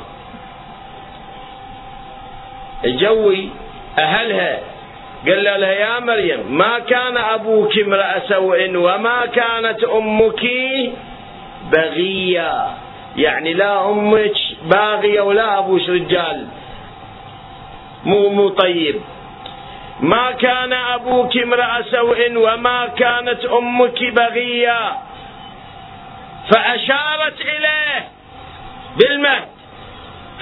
جوي 2.85 3.49
أهلها 3.99 4.59
قال 5.27 5.43
لها 5.43 5.71
يا 5.71 5.99
مريم 5.99 6.57
ما 6.57 6.79
كان 6.79 7.17
أبوك 7.17 7.79
امرأ 7.79 8.19
سوء 8.27 8.75
وما 8.75 9.25
كانت 9.25 9.83
أمك 9.83 10.45
بغية؟ 11.71 12.67
يعني 13.17 13.53
لا 13.53 13.89
أمك 13.89 14.35
باغية 14.65 15.21
ولا 15.21 15.59
أبوش 15.59 15.89
رجال 15.89 16.47
مو 18.05 18.29
مو 18.29 18.49
طيب. 18.49 19.01
ما 20.03 20.31
كان 20.31 20.73
أبوك 20.73 21.37
امرأ 21.37 21.81
سوء 21.91 22.19
وما 22.35 22.87
كانت 22.87 23.45
أمك 23.45 24.03
بغية. 24.03 24.97
فأشارت 26.51 27.41
إليه 27.41 28.07
بالمهد. 28.97 29.47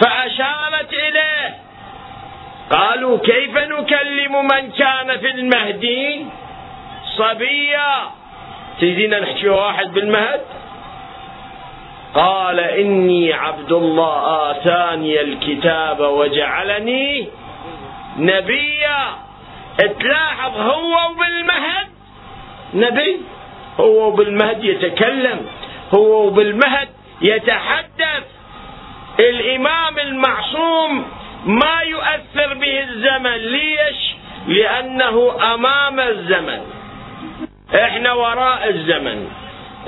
فأشارت 0.02 0.94
إليه. 0.94 1.50
قالوا 2.72 3.18
كيف 3.18 3.58
نكلم 3.58 4.34
من 4.48 4.72
كان 4.72 5.18
في 5.18 5.32
المهدي 5.32 6.26
صبيا 7.18 7.94
تجينا 8.82 9.20
نحكي 9.20 9.50
واحد 9.50 9.94
بالمهد. 9.94 10.42
قال 12.14 12.60
إني 12.60 13.34
عبد 13.34 13.72
الله 13.72 14.52
آتاني 14.52 15.22
الكتاب 15.22 16.00
وجعلني 16.00 17.30
نبيا. 18.18 19.31
تلاحظ 19.78 20.58
هو 20.58 21.14
بالمهد. 21.14 21.88
نبي 22.74 23.22
هو 23.80 24.12
بالمهد 24.12 24.64
يتكلم 24.64 25.46
هو 25.96 26.30
بالمهد 26.30 26.90
يتحدث. 27.22 28.24
الإمام 29.20 30.00
المعصوم 30.00 31.06
ما 31.46 31.82
يؤثر 31.82 32.54
به 32.54 32.80
الزمن 32.80 33.36
ليش؟ 33.36 34.16
لأنه 34.48 35.38
أمام 35.54 36.00
الزمن. 36.00 36.62
إحنا 37.76 38.14
وراء 38.14 38.70
الزمن. 38.70 39.28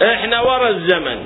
إحنا 0.02 0.42
وراء 0.42 0.70
الزمن. 0.70 1.26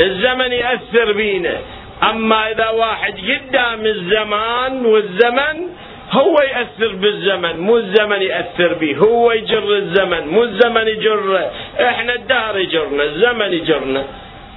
الزمن 0.00 0.52
يأثر 0.52 1.12
بينا. 1.12 1.58
أما 2.02 2.50
إذا 2.50 2.68
واحد 2.68 3.14
قدام 3.18 3.86
الزمان 3.86 4.86
والزمن 4.86 5.68
هو 6.12 6.36
يأثر 6.38 6.92
بالزمن 6.94 7.60
مو 7.60 7.76
الزمن 7.76 8.22
يأثر 8.22 8.74
به 8.74 8.96
هو 8.96 9.32
يجر 9.32 9.76
الزمن 9.76 10.28
مو 10.28 10.42
الزمن 10.42 10.88
يجر 10.88 11.50
إحنا 11.80 12.14
الدهر 12.14 12.58
يجرنا 12.58 13.02
الزمن 13.02 13.52
يجرنا. 13.52 14.04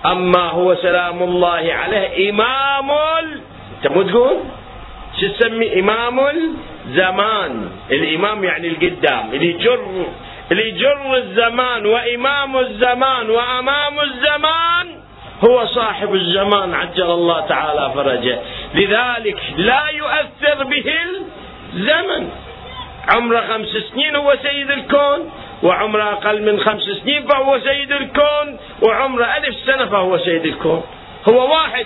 أما 0.05 0.49
هو 0.49 0.75
سلام 0.75 1.23
الله 1.23 1.73
عليه 1.73 2.29
إمام 2.29 2.91
أنت 2.91 3.87
مو 3.91 4.01
تقول؟ 4.01 4.37
شو 5.19 5.27
تسمي؟ 5.27 5.79
إمام 5.79 6.19
الزمان. 6.19 7.69
الإمام 7.91 8.43
يعني 8.43 8.67
القدام 8.67 9.29
اللي 9.33 9.49
يجر 9.49 10.05
اللي 10.51 10.69
يجر 10.69 11.15
الزمان 11.15 11.85
وإمام 11.85 12.57
الزمان 12.57 13.29
وأمام 13.29 13.99
الزمان 13.99 14.87
هو 15.49 15.65
صاحب 15.65 16.13
الزمان 16.13 16.73
عجل 16.73 17.11
الله 17.11 17.39
تعالى 17.45 17.91
فرجه. 17.95 18.39
لذلك 18.75 19.37
لا 19.57 19.83
يؤثر 19.87 20.63
به 20.63 20.93
الزمن 21.73 22.29
عمره 23.09 23.41
خمس 23.41 23.67
سنين 23.67 24.15
هو 24.15 24.35
سيد 24.43 24.71
الكون 24.71 25.31
وعمره 25.63 26.03
أقل 26.03 26.41
من 26.41 26.59
خمس 26.59 26.83
سنين 26.83 27.27
فهو 27.27 27.59
سيد 27.59 27.91
الكون 27.91 28.57
وعمره 28.81 29.25
ألف 29.25 29.55
سنة 29.65 29.85
فهو 29.85 30.17
سيد 30.17 30.45
الكون. 30.45 30.83
هو 31.29 31.51
واحد. 31.51 31.85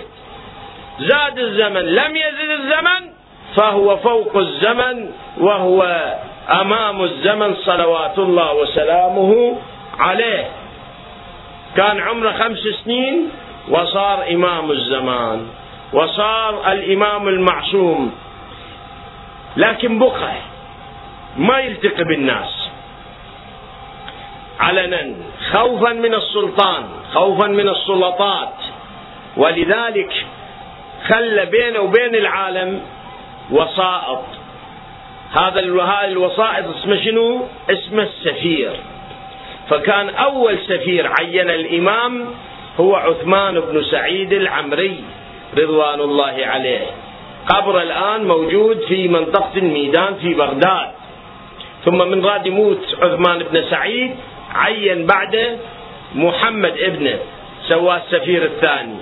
زاد 1.00 1.38
الزمن. 1.38 1.80
لم 1.80 2.16
يزد 2.16 2.50
الزمن 2.50 3.10
فهو 3.56 3.96
فوق 3.96 4.36
الزمن 4.36 5.10
وهو 5.38 5.82
أمام 6.50 7.02
الزمن 7.02 7.54
صلوات 7.54 8.18
الله 8.18 8.54
وسلامه 8.54 9.56
عليه. 9.98 10.50
كان 11.76 12.00
عمره 12.00 12.32
خمس 12.32 12.58
سنين 12.84 13.30
وصار 13.68 14.26
إمام 14.30 14.70
الزمان 14.70 15.46
وصار 15.92 16.72
الإمام 16.72 17.28
المعصوم. 17.28 18.27
لكن 19.56 19.98
بقى 19.98 20.32
ما 21.36 21.58
يلتقي 21.58 22.04
بالناس. 22.04 22.68
علنا 24.60 25.14
خوفا 25.52 25.92
من 25.92 26.14
السلطان 26.14 26.84
خوفا 27.14 27.46
من 27.46 27.68
السلطات. 27.68 28.54
ولذلك 29.36 30.26
خلى 31.08 31.46
بينه 31.46 31.80
وبين 31.80 32.14
العالم 32.14 32.80
وسائط. 33.50 34.24
هذا 35.40 35.60
الوسائط 36.04 36.66
اسمه 36.76 36.96
شنو؟ 37.04 37.46
اسمه 37.70 38.02
السفير. 38.02 38.72
فكان 39.70 40.08
أول 40.08 40.58
سفير 40.58 41.12
عين 41.20 41.50
الإمام 41.50 42.24
هو 42.80 42.96
عثمان 42.96 43.60
بن 43.60 43.84
سعيد 43.84 44.32
العمري 44.32 45.04
رضوان 45.58 46.00
الله 46.00 46.36
عليه. 46.46 46.86
قبر 47.48 47.82
الآن 47.82 48.24
موجود 48.24 48.80
في 48.88 49.08
منطقة 49.08 49.50
الميدان 49.56 50.14
في 50.14 50.34
بغداد. 50.34 50.90
ثم 51.84 51.98
من 51.98 52.24
راد 52.24 52.46
يموت 52.46 52.96
عثمان 53.02 53.38
بن 53.38 53.64
سعيد 53.70 54.10
عين 54.54 55.06
بعده 55.06 55.56
محمد 56.14 56.74
ابنه 56.78 57.18
سواه 57.68 57.96
السفير 57.96 58.44
الثاني 58.44 58.96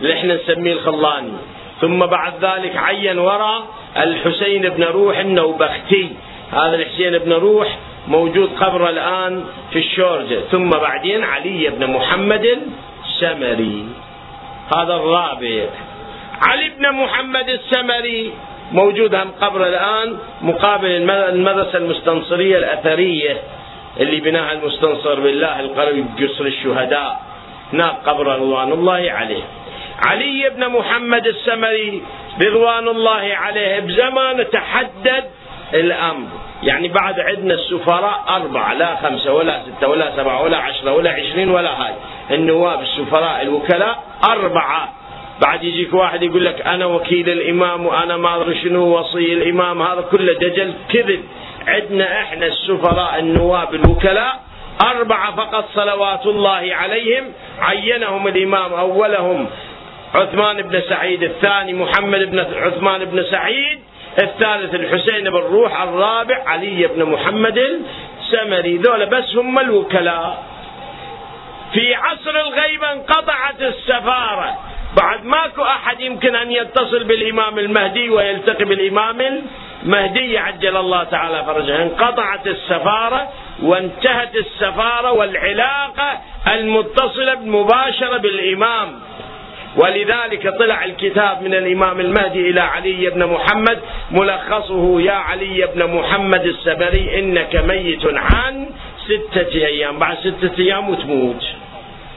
اللي 0.00 0.12
إحنا 0.12 0.34
نسميه 0.34 0.72
الخلاني. 0.72 1.32
ثم 1.80 2.06
بعد 2.06 2.32
ذلك 2.44 2.76
عين 2.76 3.18
وراء 3.18 3.66
الحسين 3.96 4.68
بن 4.68 4.84
روح 4.84 5.18
النوبختي. 5.18 6.10
هذا 6.52 6.74
الحسين 6.76 7.18
بن 7.18 7.32
روح 7.32 7.78
موجود 8.08 8.50
قبره 8.60 8.90
الآن 8.90 9.44
في 9.70 9.78
الشورجة 9.78 10.40
ثم 10.50 10.70
بعدين 10.70 11.24
علي 11.24 11.70
بن 11.70 11.86
محمد 11.86 12.62
السمري 13.04 13.88
هذا 14.76 14.94
الرابع. 14.94 15.66
علي 16.42 16.68
بن 16.68 16.92
محمد 16.92 17.48
السمري 17.48 18.32
موجود 18.72 19.14
هم 19.14 19.30
قبر 19.40 19.66
الآن 19.66 20.18
مقابل 20.42 21.10
المدرسة 21.10 21.78
المستنصرية 21.78 22.58
الأثرية 22.58 23.36
اللي 24.00 24.20
بناها 24.20 24.52
المستنصر 24.52 25.20
بالله 25.20 25.60
القريب 25.60 26.06
قصر 26.18 26.44
الشهداء 26.44 27.20
هناك 27.72 27.94
قبر 28.06 28.26
رضوان 28.26 28.72
الله 28.72 29.12
عليه. 29.12 29.42
علي 30.06 30.50
بن 30.56 30.68
محمد 30.68 31.26
السمري 31.26 32.02
رضوان 32.42 32.88
الله 32.88 33.34
عليه 33.34 33.80
بزمان 33.80 34.50
تحدد 34.50 35.24
الأمر. 35.74 36.28
يعني 36.62 36.88
بعد 36.88 37.20
عندنا 37.20 37.54
السفراء 37.54 38.24
أربعة 38.28 38.74
لا 38.74 38.96
خمسة 38.96 39.32
ولا 39.32 39.62
ستة 39.62 39.88
ولا 39.88 40.16
سبعة 40.16 40.42
ولا 40.42 40.58
عشرة 40.58 40.92
ولا 40.92 41.10
عشرين 41.10 41.50
ولا 41.50 41.70
هاي. 41.70 41.94
النواب 42.30 42.80
السفراء 42.82 43.42
الوكلاء 43.42 44.04
أربعة. 44.24 44.92
بعد 45.42 45.64
يجيك 45.64 45.94
واحد 45.94 46.22
يقول 46.22 46.44
لك 46.44 46.66
أنا 46.66 46.86
وكيل 46.86 47.30
الإمام 47.30 47.86
وأنا 47.86 48.16
ما 48.16 48.36
أدري 48.36 48.60
شنو 48.62 48.98
وصي 48.98 49.32
الإمام 49.32 49.82
هذا 49.82 50.00
كله 50.00 50.32
دجل 50.32 50.74
كذب. 50.92 51.24
عندنا 51.66 52.20
إحنا 52.20 52.46
السفراء 52.46 53.18
النواب 53.18 53.74
الوكلاء 53.74 54.40
أربعة 54.82 55.36
فقط 55.36 55.64
صلوات 55.74 56.26
الله 56.26 56.74
عليهم 56.74 57.24
عينهم 57.60 58.26
الإمام 58.28 58.72
أولهم 58.72 59.46
عثمان 60.14 60.62
بن 60.62 60.80
سعيد 60.88 61.22
الثاني 61.22 61.72
محمد 61.72 62.30
بن 62.30 62.38
عثمان 62.38 63.04
بن 63.04 63.24
سعيد 63.30 63.78
الثالث 64.22 64.74
الحسين 64.74 65.24
بن 65.24 65.36
روح 65.36 65.82
الرابع 65.82 66.42
علي 66.46 66.86
بن 66.86 67.04
محمد 67.04 67.58
السمري. 68.20 68.76
ذولا 68.76 69.04
بس 69.04 69.36
هم 69.36 69.58
الوكلاء. 69.58 70.44
في 71.72 71.94
عصر 71.94 72.30
الغيبة 72.30 72.92
انقطعت 72.92 73.62
السفارة. 73.62 74.58
بعد 74.96 75.24
ماكو 75.24 75.62
أحد 75.62 76.00
يمكن 76.00 76.36
أن 76.36 76.52
يتصل 76.52 77.04
بالإمام 77.04 77.58
المهدي 77.58 78.10
ويلتقي 78.10 78.64
بالإمام 78.64 79.42
المهدي 79.82 80.38
عجل 80.38 80.76
الله 80.76 81.04
تعالى 81.04 81.44
فرجه. 81.44 81.82
انقطعت 81.82 82.46
السفارة 82.46 83.28
وانتهت 83.62 84.36
السفارة 84.36 85.12
والعلاقة 85.12 86.18
المتصلة 86.48 87.34
مباشرة 87.34 88.16
بالإمام. 88.16 89.00
ولذلك 89.76 90.58
طلع 90.58 90.84
الكتاب 90.84 91.42
من 91.42 91.54
الإمام 91.54 92.00
المهدي 92.00 92.50
إلى 92.50 92.60
علي 92.60 93.10
بن 93.10 93.26
محمد 93.26 93.78
ملخصه 94.10 95.00
يا 95.00 95.12
علي 95.12 95.68
بن 95.74 95.86
محمد 95.86 96.44
السبري 96.46 97.18
إنك 97.18 97.56
ميت 97.56 98.04
عن 98.04 98.66
ستة 99.06 99.66
أيام. 99.66 99.98
بعد 99.98 100.16
ستة 100.16 100.58
أيام 100.58 100.90
وتموت. 100.90 101.44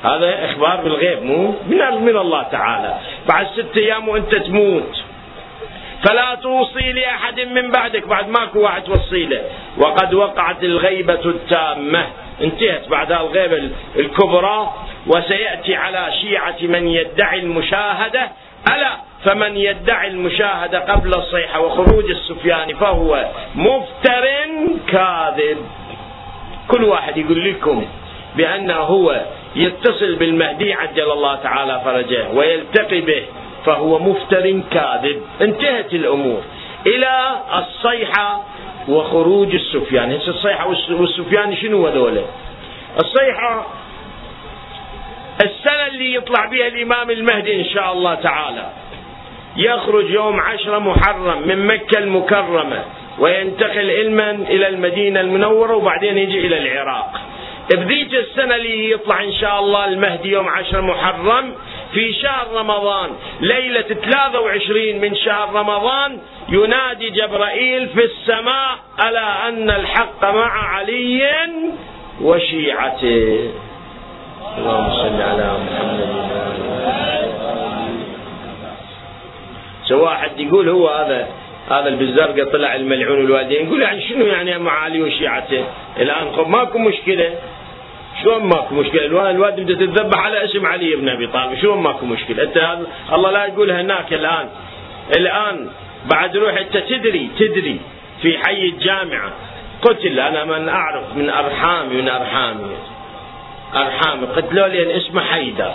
هذا 0.04 0.46
إخبار 0.46 0.82
بالغيب 0.82 1.24
مو 1.24 1.56
من 1.68 2.06
من 2.06 2.18
الله 2.18 2.44
تعالى. 2.44 2.98
بعد 3.28 3.48
ستة 3.48 3.78
أيام 3.78 4.10
وأنت 4.10 4.36
تموت. 4.36 5.04
فلا 6.08 6.36
توصي 6.36 6.92
لأحد 6.92 7.40
من 7.40 7.72
بعدك 7.72 8.08
بعد 8.08 8.30
ماكو 8.30 8.60
واحد 8.60 8.84
توصي 8.84 9.26
له 9.26 9.42
وقد 9.78 10.14
وقعت 10.14 10.64
الغيبة 10.64 11.26
التامة. 11.26 12.06
انتهت 12.42 12.88
بعد 12.88 13.12
الغيبة 13.12 13.70
الكبرى. 13.96 14.74
وسيأتي 15.08 15.76
على 15.76 16.14
شيعة 16.22 16.58
من 16.62 16.88
يدعي 16.88 17.40
المشاهدة. 17.40 18.30
ألا 18.68 18.92
فمن 19.26 19.58
يدعي 19.58 20.08
المشاهدة 20.08 20.80
قبل 20.80 21.14
الصيحة 21.14 21.60
وخروج 21.60 22.10
السفيان 22.10 22.76
فهو 22.76 23.26
مفتر 23.56 24.26
كاذب. 24.88 25.58
كل 26.68 26.84
واحد 26.84 27.18
يقول 27.18 27.50
لكم 27.50 27.86
بأنه 28.36 28.74
هو 28.74 29.22
يتصل 29.56 30.16
بالمهدي 30.16 30.74
عجل 30.74 31.12
الله 31.12 31.36
تعالى 31.36 31.82
فرجه 31.86 32.30
ويلتقي 32.34 33.02
به 33.02 33.24
فهو 33.66 34.00
مفتر 34.00 34.62
كاذب. 34.72 35.22
انتهت 35.42 35.94
الأمور. 35.94 36.42
إلى 36.88 37.42
الصيحة 37.58 38.44
وخروج 38.88 39.54
السفيان. 39.56 40.12
هسه 40.12 40.30
الصيحة 40.30 40.68
والسفيان 40.90 41.56
شنو 41.56 41.88
هذول؟ 41.88 42.22
الصيحة 43.00 43.68
السنة 45.42 45.88
اللي 45.88 46.14
يطلع 46.14 46.46
بها 46.46 46.68
الإمام 46.68 47.10
المهدي 47.10 47.56
إن 47.62 47.66
شاء 47.66 47.94
الله 47.94 48.16
تعالى. 48.16 48.70
يخرج 49.58 50.10
يوم 50.10 50.40
عشرة 50.40 50.80
محرم 50.80 51.48
من 51.48 51.68
مكة 51.68 51.98
المكرمة 51.98 52.84
وينتقل 53.20 53.92
علما 53.92 54.32
إلى 54.32 54.68
المدينة 54.68 55.22
المنورة 55.22 55.76
وبعدين 55.76 56.18
يجي 56.18 56.48
إلى 56.48 56.58
العراق. 56.58 57.22
بذيك 57.72 58.16
السنة 58.16 58.56
اللي 58.56 58.92
يطلع 58.92 59.24
إن 59.24 59.34
شاء 59.34 59.60
الله 59.60 59.86
المهدي 59.86 60.30
يوم 60.30 60.48
عشر 60.48 60.82
محرم 60.82 61.54
في 61.94 62.14
شهر 62.14 62.48
رمضان. 62.54 63.10
ليلة 63.42 63.82
23 63.82 65.02
من 65.02 65.16
شهر 65.16 65.50
رمضان 65.54 66.20
ينادي 66.50 67.10
جبرائيل 67.10 67.90
في 67.90 68.06
السماء 68.06 68.78
ألا 69.10 69.48
أن 69.48 69.70
الحق 69.70 70.26
مع 70.26 70.76
علي 70.76 71.24
وشيعته؟ 72.22 73.52
اللهم 74.58 74.94
صل 74.94 75.22
على 75.22 75.58
محمد 75.66 76.10
واحد 79.92 80.40
يقول 80.40 80.70
هو 80.70 80.88
هذا 80.88 81.28
هذا 81.70 81.88
البزرقة 81.88 82.52
طلع 82.52 82.76
الملعون 82.76 83.20
الوالدين 83.20 83.66
يقول 83.68 83.82
يعني 83.82 84.02
شنو 84.10 84.26
يعني 84.26 84.58
مع 84.58 84.72
علي 84.72 85.02
وشيعته؟ 85.02 85.64
الآن 85.98 86.28
ماكو 86.48 86.78
مشكلة. 86.78 87.36
شلون 88.24 88.44
ماكو 88.44 88.76
مشكلة؟ 88.76 89.06
الوالد 89.06 89.60
بدها 89.60 89.76
تتذبح 89.76 90.20
على 90.20 90.46
اسم 90.46 90.66
علي 90.66 90.96
بن 90.96 91.10
أبي 91.10 91.28
طالب. 91.28 91.56
شلون 91.62 91.78
ماكو 91.78 92.06
مشكلة؟ 92.06 92.44
أنت 92.44 92.58
هذا 92.58 92.88
الله 93.14 93.32
لا 93.32 93.46
يقول 93.46 93.72
هناك 93.72 94.14
الآن. 94.14 94.50
الآن 95.18 95.70
بعد 96.06 96.38
روح 96.38 96.58
أنت 96.58 96.78
تدري 96.78 97.30
تدري 97.40 97.80
في 98.22 98.38
حي 98.38 98.66
الجامعة. 98.66 99.32
قتل 99.82 100.20
أنا 100.20 100.46
من 100.46 100.70
أعرف 100.70 101.16
من 101.16 101.30
أرحامي 101.30 102.02
من 102.02 102.10
أرحامي. 102.10 102.76
أرحامي. 103.76 104.28
قتلوا 104.28 104.68
لي 104.68 104.98
اسمه 104.98 105.22
حيدر. 105.22 105.74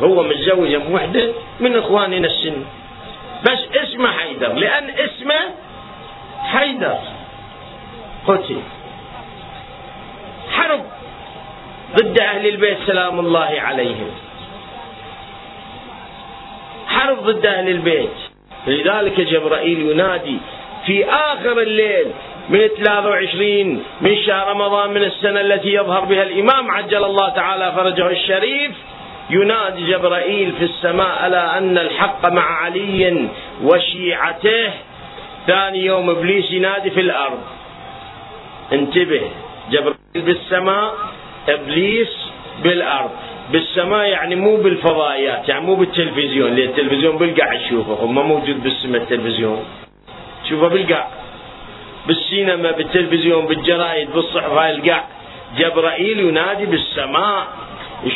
هو 0.00 0.22
متزوج 0.22 0.74
أم 0.74 0.92
وحدة؟ 0.92 1.32
من 1.60 1.76
إخواننا 1.76 2.26
السن. 2.26 2.64
بس 3.42 3.76
اسمه 3.76 4.10
حيدر 4.10 4.52
لأن 4.52 4.90
اسمه 4.90 5.40
حيدر. 6.42 6.98
قتل 8.26 8.60
حرب 10.56 10.82
ضد 11.96 12.20
أهل 12.20 12.46
البيت 12.46 12.78
سلام 12.86 13.20
الله 13.20 13.50
عليهم. 13.60 14.10
حرب 16.86 17.18
ضد 17.18 17.46
أهل 17.46 17.68
البيت. 17.68 18.16
لذلك 18.66 19.20
جبرائيل 19.20 19.90
ينادي 19.90 20.38
في 20.86 21.04
آخر 21.04 21.60
الليل 21.60 22.06
من 22.48 22.68
23 22.68 23.82
من 24.00 24.16
شهر 24.26 24.48
رمضان 24.48 24.90
من 24.90 25.02
السنة 25.02 25.40
التي 25.40 25.74
يظهر 25.74 26.04
بها 26.04 26.22
الإمام 26.22 26.70
عجل 26.70 27.04
الله 27.04 27.28
تعالى 27.28 27.72
فرجه 27.76 28.10
الشريف 28.10 28.70
ينادي 29.30 29.86
جبرائيل 29.92 30.52
في 30.58 30.64
السماء 30.64 31.26
ألا 31.26 31.58
أن 31.58 31.78
الحق 31.78 32.32
مع 32.32 32.42
علي 32.42 33.28
وشيعته؟ 33.62 34.70
ثاني 35.46 35.84
يوم 35.84 36.10
إبليس 36.10 36.50
ينادي 36.50 36.90
في 36.90 37.00
الأرض. 37.00 37.40
انتبه 38.72 39.22
جبرائيل 39.70 39.95
بالسماء 40.20 40.94
إبليس 41.48 42.08
بالأرض. 42.62 43.10
بالسماء 43.52 44.06
يعني 44.08 44.34
مو 44.36 44.56
بالفضائيات 44.56 45.48
يعني 45.48 45.66
مو 45.66 45.74
بالتلفزيون 45.74 46.54
لأن 46.54 46.68
التلفزيون 46.68 47.18
بالقاع 47.18 47.52
يشوفه 47.54 48.06
ما 48.06 48.22
موجود 48.22 48.62
بالسماء 48.62 49.02
التلفزيون. 49.02 49.64
شوفه 50.48 50.68
بالقاع 50.68 51.08
بالسينما 52.06 52.70
بالتلفزيون 52.70 53.46
بالجرايد 53.46 54.10
بالصحف 54.10 54.50
هاي 54.50 54.70
القاع 54.70 55.04
جبرائيل 55.58 56.18
ينادي 56.20 56.66
بالسماء. 56.66 57.46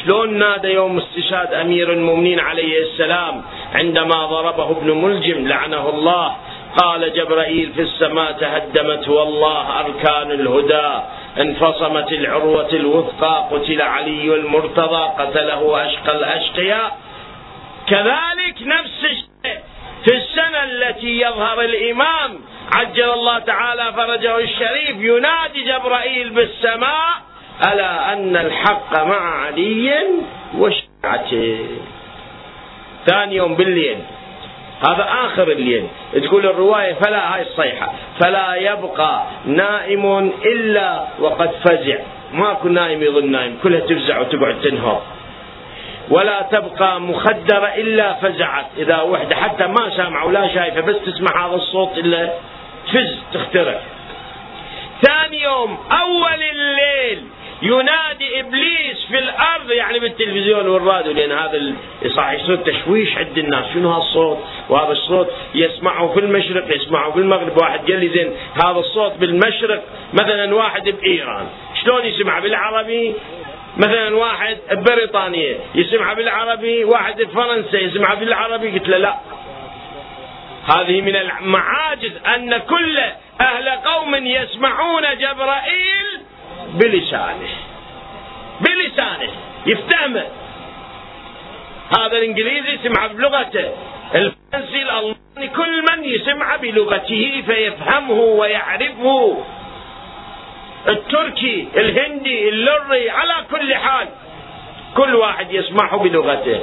شلون 0.02 0.38
نادى 0.38 0.68
يوم 0.68 0.98
استشهاد 0.98 1.54
أمير 1.54 1.92
المؤمنين 1.92 2.40
عليه 2.40 2.82
السلام 2.82 3.42
عندما 3.74 4.26
ضربه 4.26 4.70
ابن 4.70 4.90
ملجم؟ 4.90 5.48
لعنه 5.48 5.88
الله. 5.88 6.36
قال 6.76 7.12
جبرائيل 7.12 7.72
في 7.72 7.82
السماء 7.82 8.32
تهدمت 8.32 9.08
والله 9.08 9.80
أركان 9.80 10.30
الهدى. 10.30 10.90
انفصمت 11.38 12.12
العروة 12.12 12.68
الوثقى 12.72 13.48
قتل 13.50 13.82
علي 13.82 14.34
المرتضى 14.34 15.10
قتله 15.18 15.86
أشقى 15.86 16.16
الأشقياء. 16.16 16.98
كذلك 17.86 18.56
نفس 18.62 19.04
الشيء 19.04 19.60
في 20.04 20.16
السنة 20.16 20.64
التي 20.64 21.20
يظهر 21.20 21.60
الإمام 21.60 22.40
عجل 22.74 23.10
الله 23.10 23.38
تعالى 23.38 23.92
فرجه 23.92 24.38
الشريف 24.38 24.96
ينادي 24.96 25.62
جبرائيل 25.64 26.30
بالسماء 26.30 27.12
ألا 27.72 28.12
أن 28.12 28.36
الحق 28.36 29.02
مع 29.02 29.44
علي 29.44 30.04
وشيعته. 30.58 31.66
ثاني 33.06 33.36
يوم 33.36 33.54
بالليل. 33.54 33.98
هذا 34.88 35.08
آخر 35.24 35.48
الليل 35.50 35.86
تقول 36.12 36.46
الرواية 36.46 36.92
فلا 36.94 37.34
هاي 37.34 37.42
الصيحة. 37.42 37.92
فلا 38.20 38.54
يبقى 38.54 39.22
نائم 39.46 40.32
إلا 40.44 41.04
وقد 41.18 41.50
فزع. 41.64 41.98
ماكو 42.32 42.68
نايم 42.68 43.02
يظن 43.02 43.30
نايم 43.30 43.58
كلها 43.62 43.80
تفزع 43.80 44.18
وتقعد 44.18 44.60
تنهض 44.60 45.02
ولا 46.10 46.42
تبقى 46.42 47.00
مخدرة 47.00 47.66
إلا 47.66 48.14
فزعت. 48.14 48.66
إذا 48.76 49.00
وحدة 49.00 49.36
حتى 49.36 49.66
ما 49.66 49.90
سامعة 49.96 50.26
ولا 50.26 50.54
شايفة 50.54 50.80
بس 50.80 50.96
تسمع 51.06 51.46
هذا 51.46 51.54
الصوت 51.54 51.98
إلا 51.98 52.32
فز 52.92 53.18
تخترق. 53.32 53.80
ثاني 55.02 55.42
يوم 55.42 55.78
أول 55.92 56.42
الليل. 56.42 57.24
ينادي 57.62 58.40
إبليس 58.40 59.06
في 59.08 59.18
الأرض 59.18 59.70
يعني 59.70 59.98
بالتلفزيون 59.98 60.68
والراديو 60.68 61.12
لأن 61.12 61.32
هذا 61.32 61.74
صح 62.16 62.32
يصير 62.32 62.56
تشويش 62.56 63.16
عند 63.16 63.38
الناس. 63.38 63.64
شنو 63.74 63.90
هالصوت؟ 63.90 64.38
وهذا 64.68 64.92
الصوت 64.92 65.28
يسمعه 65.54 66.12
في 66.14 66.20
المشرق 66.20 66.76
يسمعه 66.76 67.12
في 67.12 67.18
المغرب. 67.18 67.56
واحد 67.62 67.78
قال 67.78 68.00
لي 68.00 68.08
زين 68.08 68.36
هذا 68.64 68.78
الصوت 68.78 69.12
بالمشرق 69.12 69.84
مثلا 70.12 70.54
واحد 70.54 70.88
بإيران. 70.88 71.46
شلون 71.82 72.04
يسمع؟ 72.04 72.38
بالعربي 72.38 73.14
مثلا 73.76 74.16
واحد 74.16 74.58
ببريطانيا 74.72 75.58
يسمع 75.74 76.12
بالعربي 76.12 76.84
واحد 76.84 77.22
بفرنسا. 77.22 77.78
يسمع 77.78 78.14
بالعربي؟ 78.14 78.70
قلت 78.70 78.88
له 78.88 78.96
لا. 78.96 79.14
هذه 80.74 81.00
من 81.00 81.16
المعاجز 81.16 82.12
أن 82.34 82.58
كل 82.58 82.98
أهل 83.40 83.68
قوم 83.68 84.14
يسمعون 84.14 85.02
جبرائيل 85.18 86.20
بلسانه. 86.68 87.48
بلسانه. 88.60 89.32
يفتهمه. 89.66 90.26
هذا 91.98 92.18
الإنجليزي 92.18 92.74
يسمع 92.74 93.06
بلغته. 93.06 93.72
الفرنسي 94.14 94.82
الألماني 94.82 95.48
كل 95.56 95.82
من 95.82 96.04
يسمع 96.04 96.56
بلغته 96.56 97.42
فيفهمه 97.46 98.20
ويعرفه. 98.20 99.44
التركي 100.88 101.68
الهندي 101.76 102.48
اللري 102.48 103.10
على 103.10 103.34
كل 103.50 103.74
حال 103.74 104.08
كل 104.96 105.14
واحد 105.14 105.52
يسمعه 105.52 105.96
بلغته. 105.96 106.60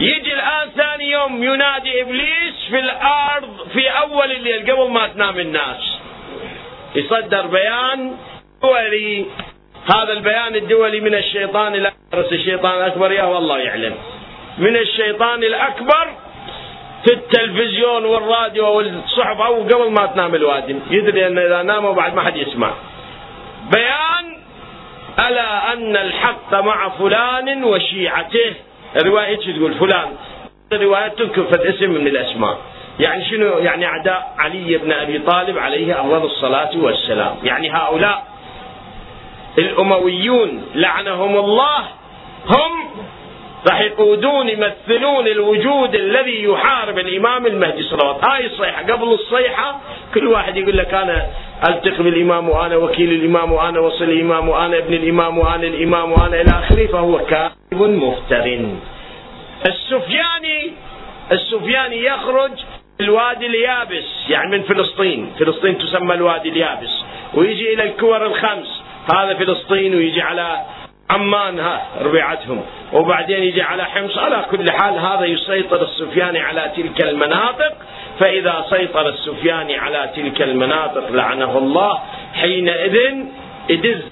يجي 0.00 0.34
الآن 0.34 0.68
ثاني 0.76 1.10
يوم 1.10 1.44
ينادي 1.44 2.02
إبليس 2.02 2.54
في 2.70 2.78
الأرض 2.78 3.68
في 3.72 3.88
أول 3.88 4.32
الليل 4.32 4.72
قبل 4.72 4.90
ما 4.90 5.06
تنام 5.06 5.38
الناس. 5.38 5.98
يصدر 6.94 7.46
بيان 7.46 8.16
دولي 8.62 9.26
هذا 9.94 10.12
البيان 10.12 10.54
الدولي 10.54 11.00
من 11.00 11.14
الشيطان 11.14 11.74
الأكبر. 11.74 12.28
الشيطان 12.32 12.78
الأكبر 12.78 13.12
يا 13.12 13.24
والله 13.24 13.58
يعلم. 13.58 13.94
من 14.58 14.76
الشيطان 14.76 15.44
الأكبر 15.44 16.08
في 17.04 17.12
التلفزيون 17.12 18.04
والراديو 18.04 18.66
والصحف 18.66 19.40
أو 19.40 19.62
قبل 19.62 19.90
ما 19.90 20.06
تنام 20.06 20.34
الوادم. 20.34 20.80
يدري 20.90 21.26
أن 21.26 21.38
إذا 21.38 21.62
ناموا 21.62 21.92
بعد 21.92 22.14
ما 22.14 22.22
حد 22.22 22.36
يسمع. 22.36 22.70
بيان 23.72 24.36
ألا 25.18 25.72
أن 25.72 25.96
الحق 25.96 26.54
مع 26.54 26.88
فلان 26.88 27.64
وشيعته. 27.64 28.54
الرواية 28.96 29.36
تقول 29.36 29.74
فلان. 29.74 30.08
الرواية 30.72 31.08
تذكر 31.08 31.68
اسم 31.68 31.90
من 31.90 32.06
الأسماء. 32.06 32.58
يعني 33.00 33.24
شنو؟ 33.30 33.58
يعني 33.58 33.86
أعداء 33.86 34.34
علي 34.38 34.78
بن 34.78 34.92
أبي 34.92 35.18
طالب 35.18 35.58
عليه 35.58 36.00
أفضل 36.00 36.24
الصلاة 36.24 36.70
والسلام. 36.76 37.36
يعني 37.42 37.70
هؤلاء 37.70 38.35
الأمويون 39.58 40.64
لعنهم 40.74 41.36
الله. 41.36 41.78
هم 42.46 42.86
راح 43.70 43.80
يقودون 43.80 44.48
يمثلون 44.48 45.26
الوجود 45.26 45.94
الذي 45.94 46.42
يحارب 46.42 46.98
الإمام 46.98 47.46
المهدي 47.46 47.82
صلوات 47.82 48.24
هاي 48.24 48.46
الصيحه 48.46 48.82
قبل 48.82 49.08
الصيحه 49.12 49.80
كل 50.14 50.26
واحد 50.26 50.56
يقول 50.56 50.78
لك 50.78 50.94
أنا 50.94 51.26
ألتقي 51.68 52.02
بالإمام 52.02 52.48
وأنا 52.48 52.76
وكيل 52.76 53.12
الإمام 53.12 53.52
وأنا 53.52 53.80
وصل 53.80 54.04
الإمام 54.04 54.48
وأنا 54.48 54.78
ابن 54.78 54.94
الإمام 54.94 55.38
وأنا 55.38 55.66
الإمام 55.66 56.12
وأنا 56.12 56.40
إلى 56.40 56.50
آخره 56.50 56.86
فهو 56.86 57.18
كاذب 57.18 57.82
مفتر 57.82 58.60
السفياني 59.66 60.72
السفياني 61.32 62.04
يخرج 62.04 62.52
الوادي 63.00 63.46
اليابس 63.46 64.04
يعني 64.28 64.50
من 64.50 64.62
فلسطين. 64.62 65.32
فلسطين 65.38 65.78
تسمى 65.78 66.14
الوادي 66.14 66.48
اليابس. 66.48 67.04
ويجي 67.34 67.74
إلى 67.74 67.82
الكور 67.82 68.26
الخمس. 68.26 68.82
هذا 69.14 69.34
فلسطين 69.34 69.94
ويجي 69.94 70.22
على 70.22 70.60
عمان 71.10 71.78
ربيعتهم. 72.00 72.62
وبعدين 72.92 73.42
يجي 73.42 73.62
على 73.62 73.84
حمص. 73.84 74.18
على 74.18 74.44
كل 74.50 74.70
حال 74.70 74.98
هذا 74.98 75.24
يسيطر 75.24 75.82
السفياني 75.82 76.40
على 76.40 76.72
تلك 76.76 77.00
المناطق. 77.02 77.72
فإذا 78.18 78.64
سيطر 78.70 79.08
السفياني 79.08 79.78
على 79.78 80.10
تلك 80.16 80.42
المناطق 80.42 81.10
لعنه 81.10 81.58
الله 81.58 82.02
حينئذ 82.34 82.96
يدز 83.68 84.02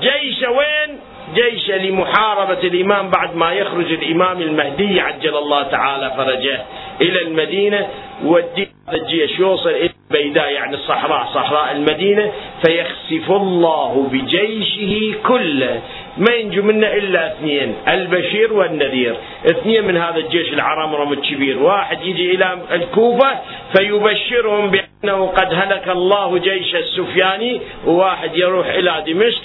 جيش 0.00 0.42
وين؟ 0.42 1.00
جيش 1.34 1.70
لمحاربة 1.70 2.60
الإمام 2.62 3.10
بعد 3.10 3.36
ما 3.36 3.52
يخرج 3.52 3.92
الإمام 3.92 4.42
المهدي 4.42 5.00
عجل 5.00 5.36
الله 5.36 5.62
تعالى 5.62 6.12
فرجه 6.16 6.60
إلى 7.00 7.22
المدينة 7.22 7.88
ودي 8.24 8.68
هذا 8.88 8.96
الجيش 8.96 9.38
يوصل 9.38 9.68
إلى 9.70 9.90
البيداء 10.10 10.52
يعني 10.52 10.74
الصحراء 10.74 11.26
صحراء 11.34 11.72
المدينة 11.72 12.32
فيخسف 12.66 13.30
الله 13.30 14.08
بجيشه 14.12 15.14
كله. 15.28 15.80
ما 16.20 16.34
ينجو 16.34 16.62
منه 16.62 16.86
إلا 16.86 17.32
اثنين 17.32 17.74
البشير 17.88 18.52
والنذير. 18.52 19.14
اثنين 19.50 19.84
من 19.84 19.96
هذا 19.96 20.16
الجيش 20.16 20.52
العرمرم 20.52 21.12
الكبير. 21.12 21.58
واحد 21.58 21.98
يجي 22.04 22.34
إلى 22.34 22.58
الكوفة 22.72 23.30
فيبشرهم 23.76 24.70
بأنه 24.70 25.26
قد 25.26 25.54
هلك 25.54 25.88
الله 25.88 26.38
جيش 26.38 26.74
السفياني 26.74 27.60
وواحد 27.86 28.36
يروح 28.36 28.66
إلى 28.66 29.04
دمشق 29.06 29.42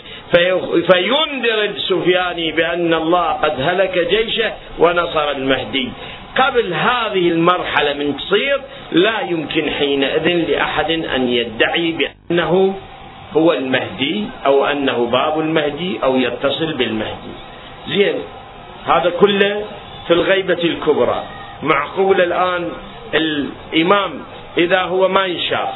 فينذر 0.91 1.63
السفياني 1.63 2.51
بأن 2.51 2.93
الله 2.93 3.31
قد 3.31 3.55
هلك 3.61 4.07
جيشه 4.09 4.53
ونصر 4.79 5.31
المهدي. 5.31 5.91
قبل 6.37 6.73
هذه 6.73 7.29
المرحلة 7.29 7.93
من 7.93 8.17
تصير 8.17 8.61
لا 8.91 9.19
يمكن 9.29 9.69
حينئذ 9.69 10.27
لأحد 10.51 10.91
أن 10.91 11.29
يدعي 11.29 11.91
بأنه 11.91 12.75
هو 13.37 13.53
المهدي 13.53 14.25
أو 14.45 14.65
أنه 14.65 15.05
باب 15.05 15.39
المهدي 15.39 15.99
أو 16.03 16.17
يتصل 16.17 16.73
بالمهدي. 16.73 17.33
زين 17.87 18.15
هذا 18.85 19.09
كله 19.09 19.65
في 20.07 20.13
الغيبة 20.13 20.63
الكبرى. 20.63 21.23
معقول 21.63 22.21
الآن 22.21 22.71
الإمام 23.13 24.11
إذا 24.57 24.81
هو 24.81 25.07
ما 25.07 25.25
ينشاف 25.25 25.73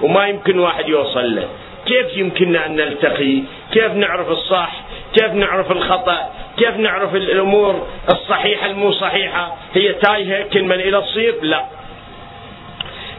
وما 0.00 0.26
يمكن 0.26 0.58
واحد 0.58 0.88
يوصل 0.88 1.34
له 1.36 1.48
كيف 1.86 2.16
يمكننا 2.16 2.66
أن 2.66 2.76
نلتقي؟ 2.76 3.42
كيف 3.72 3.92
نعرف 3.92 4.28
الصح؟ 4.30 4.80
كيف 5.14 5.32
نعرف 5.32 5.72
الخطأ؟ 5.72 6.30
كيف 6.56 6.76
نعرف 6.76 7.14
الأمور 7.14 7.86
الصحيحة 8.10 8.66
المو 8.66 8.92
صحيحة؟ 8.92 9.56
هي 9.74 9.92
تايهة 9.92 10.42
كل 10.42 10.62
من 10.62 10.72
إلى 10.72 11.00
تصير 11.00 11.34
لا. 11.42 11.64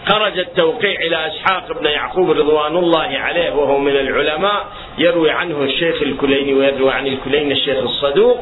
خرج 0.07 0.39
التوقيع 0.39 0.95
إلى 1.01 1.27
إسحاق 1.27 1.79
بن 1.79 1.85
يعقوب 1.85 2.31
رضوان 2.31 2.77
الله 2.77 3.17
عليه 3.17 3.55
وهو 3.55 3.77
من 3.77 3.91
العلماء 3.91 4.65
يروي 4.97 5.31
عنه 5.31 5.63
الشيخ 5.63 6.01
الكليني 6.01 6.53
ويروي 6.53 6.91
عن 6.91 7.07
الكليني 7.07 7.51
الشيخ 7.53 7.77
الصدوق 7.77 8.39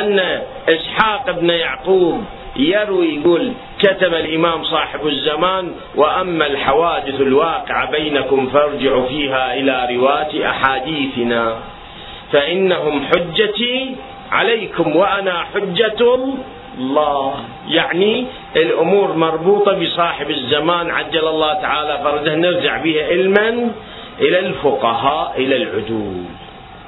أن 0.00 0.42
إسحاق 0.68 1.30
بن 1.30 1.50
يعقوب 1.50 2.24
يروي 2.56 3.14
يقول 3.14 3.52
كتب 3.78 4.14
الإمام 4.14 4.64
صاحب 4.64 5.06
الزمان 5.06 5.72
وأما 5.96 6.46
الحوادث 6.46 7.20
الواقعة 7.20 7.90
بينكم 7.90 8.46
فارجعوا 8.46 9.06
فيها 9.08 9.54
إلى 9.54 9.96
رواة 9.96 10.50
أحاديثنا. 10.50 11.56
فإنهم 12.32 13.06
حجتي 13.06 13.96
عليكم 14.32 14.96
وأنا 14.96 15.44
حجة 15.54 16.18
الله. 16.78 17.34
يعني 17.68 18.26
الأمور 18.56 19.12
مربوطة 19.12 19.72
بصاحب 19.72 20.30
الزمان 20.30 20.90
عجل 20.90 21.28
الله 21.28 21.54
تعالى 21.54 22.00
فرجه 22.04 22.34
نرجع 22.34 22.76
بها 22.76 23.06
علما 23.06 23.70
إلى 24.20 24.38
الفقهاء 24.38 25.34
إلى 25.36 25.56
العدول. 25.56 26.24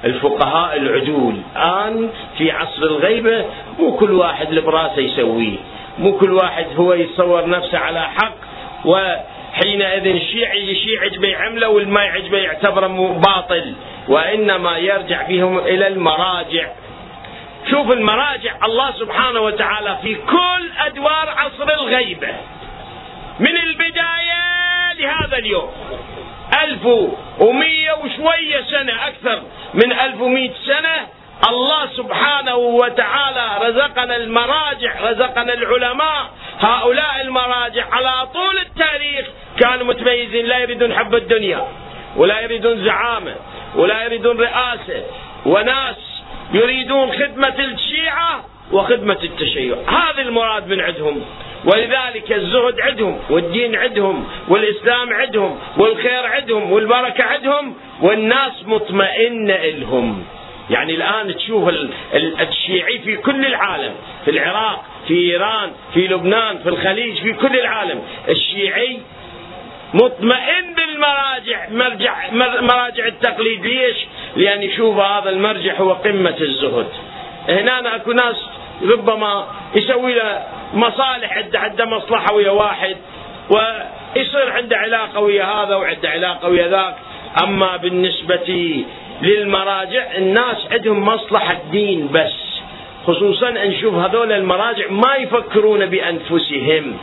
الفقهاء 0.05 0.77
العدول. 0.77 1.35
الآن 1.55 2.09
في 2.37 2.51
عصر 2.51 2.83
الغيبة 2.83 3.45
مو 3.79 3.97
كل 3.97 4.11
واحد 4.11 4.53
لبراسه 4.53 4.99
يسويه. 4.99 5.57
مو 5.99 6.17
كل 6.17 6.33
واحد 6.33 6.65
هو 6.77 6.93
يتصور 6.93 7.49
نفسه 7.49 7.77
على 7.77 8.01
حق. 8.01 8.35
وحينئذ 8.85 10.07
الشيعي 10.07 10.71
الشيعي 10.71 10.95
يعجبه 10.95 11.27
يعمله 11.27 11.69
والما 11.69 12.03
يعجبه 12.03 12.37
يعتبره 12.37 13.21
باطل. 13.25 13.73
وإنما 14.07 14.77
يرجع 14.77 15.27
بهم 15.27 15.57
إلى 15.57 15.87
المراجع. 15.87 16.67
شوف 17.69 17.91
المراجع 17.91 18.65
الله 18.65 18.91
سبحانه 18.99 19.39
وتعالى 19.39 19.97
في 20.01 20.15
كل 20.15 20.69
أدوار 20.85 21.29
عصر 21.29 21.73
الغيبة 21.73 22.35
من 23.39 23.57
البداية 23.57 24.93
لهذا 24.99 25.37
اليوم. 25.37 25.71
ألف 26.63 26.85
ومية 27.39 27.91
وشوية 27.93 28.61
سنة 28.61 29.07
أكثر 29.07 29.41
من 29.73 29.93
ألف 29.93 30.21
ومية 30.21 30.51
سنة 30.65 31.07
الله 31.49 31.87
سبحانه 31.97 32.55
وتعالى 32.55 33.67
رزقنا 33.67 34.15
المراجع 34.15 35.09
رزقنا 35.09 35.53
العلماء. 35.53 36.29
هؤلاء 36.59 37.21
المراجع 37.21 37.85
على 37.91 38.27
طول 38.33 38.57
التاريخ 38.57 39.27
كانوا 39.59 39.85
متميزين. 39.85 40.45
لا 40.45 40.57
يريدون 40.57 40.93
حب 40.93 41.15
الدنيا 41.15 41.67
ولا 42.15 42.39
يريدون 42.39 42.85
زعامة 42.85 43.35
ولا 43.75 44.03
يريدون 44.03 44.41
رئاسة 44.41 45.03
وناس 45.45 45.95
يريدون 46.53 47.11
خدمة 47.11 47.55
الشيعة 47.59 48.45
وخدمة 48.71 49.17
التشيع. 49.23 49.75
هذا 49.87 50.21
المراد 50.21 50.67
من 50.67 50.81
عندهم. 50.81 51.25
ولذلك 51.65 52.31
الزهد 52.31 52.81
عندهم 52.81 53.19
والدين 53.29 53.75
عندهم 53.75 54.27
والإسلام 54.47 55.13
عندهم 55.13 55.59
والخير 55.77 56.25
عندهم 56.25 56.71
والبركة 56.71 57.23
عندهم 57.23 57.75
والناس 58.01 58.51
مطمئنة 58.65 59.53
إلهم. 59.53 60.23
يعني 60.69 60.95
الآن 60.95 61.35
تشوف 61.35 61.69
الشيعي 62.39 62.99
في 62.99 63.17
كل 63.17 63.45
العالم 63.45 63.95
في 64.25 64.31
العراق 64.31 64.85
في 65.07 65.13
إيران 65.13 65.71
في 65.93 66.07
لبنان 66.07 66.57
في 66.57 66.69
الخليج 66.69 67.17
في 67.17 67.33
كل 67.33 67.59
العالم. 67.59 68.01
الشيعي 68.29 68.99
مطمئن 69.93 70.73
بالمراجع 70.75 71.69
مرجع 71.69 72.31
مراجع 72.61 73.07
التقليد 73.07 73.65
ليش؟ 73.65 73.95
لأن 74.37 74.63
يشوف 74.63 74.97
هذا 74.97 75.29
المرجع 75.29 75.75
هو 75.79 75.93
قمة 75.93 76.35
الزهد. 76.41 76.87
هنا 77.49 77.95
أكو 77.95 78.11
ناس 78.11 78.35
ربما 78.83 79.47
يسوي 79.75 80.13
له 80.13 80.43
مصالح 80.73 81.37
عنده 81.37 81.59
عنده 81.59 81.85
مصلحة 81.85 82.33
ويا 82.33 82.51
واحد 82.51 82.97
ويصير 83.49 84.51
عنده 84.51 84.77
علاقة 84.77 85.19
ويا 85.19 85.43
هذا 85.43 85.75
وعنده 85.75 86.09
علاقة 86.09 86.49
ويا 86.49 86.67
ذاك. 86.67 86.95
أما 87.43 87.77
بالنسبة 87.77 88.83
للمراجع 89.21 90.17
الناس 90.17 90.67
عندهم 90.71 91.05
مصلحة 91.05 91.57
دين 91.71 92.07
بس. 92.13 92.47
خصوصا 93.07 93.49
نشوف 93.49 93.93
هذول 93.93 94.31
المراجع 94.31 94.85
ما 94.89 95.15
يفكرون 95.15 95.85
بأنفسهم 95.85 96.97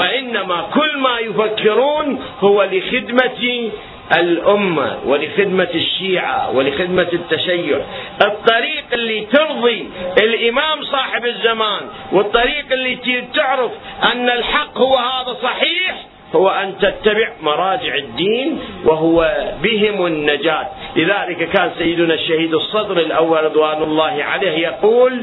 وإنما 0.00 0.68
كل 0.74 0.98
ما 0.98 1.18
يفكرون 1.18 2.24
هو 2.40 2.68
لخدمة 2.72 3.70
الأمة 4.18 4.98
ولخدمة 5.04 5.68
الشيعة 5.74 6.56
ولخدمة 6.56 7.08
التشيع 7.12 7.80
الطريق 8.22 8.84
اللي 8.92 9.26
ترضي 9.32 9.90
الإمام 10.22 10.84
صاحب 10.84 11.24
الزمان 11.24 11.80
والطريق 12.12 12.72
اللي 12.72 12.98
تعرف 13.34 13.70
أن 14.12 14.30
الحق 14.30 14.78
هو 14.78 14.96
هذا 14.96 15.36
صحيح 15.42 16.06
هو 16.34 16.48
أن 16.48 16.78
تتبع 16.78 17.28
مراجع 17.42 17.94
الدين 17.94 18.58
وهو 18.84 19.34
بهم 19.62 20.06
النجاة. 20.06 20.68
لذلك 20.96 21.48
كان 21.50 21.70
سيدنا 21.78 22.14
الشهيد 22.14 22.54
الصدر 22.54 22.98
الأول 22.98 23.44
رضوان 23.44 23.82
الله 23.82 24.24
عليه 24.24 24.58
يقول 24.58 25.22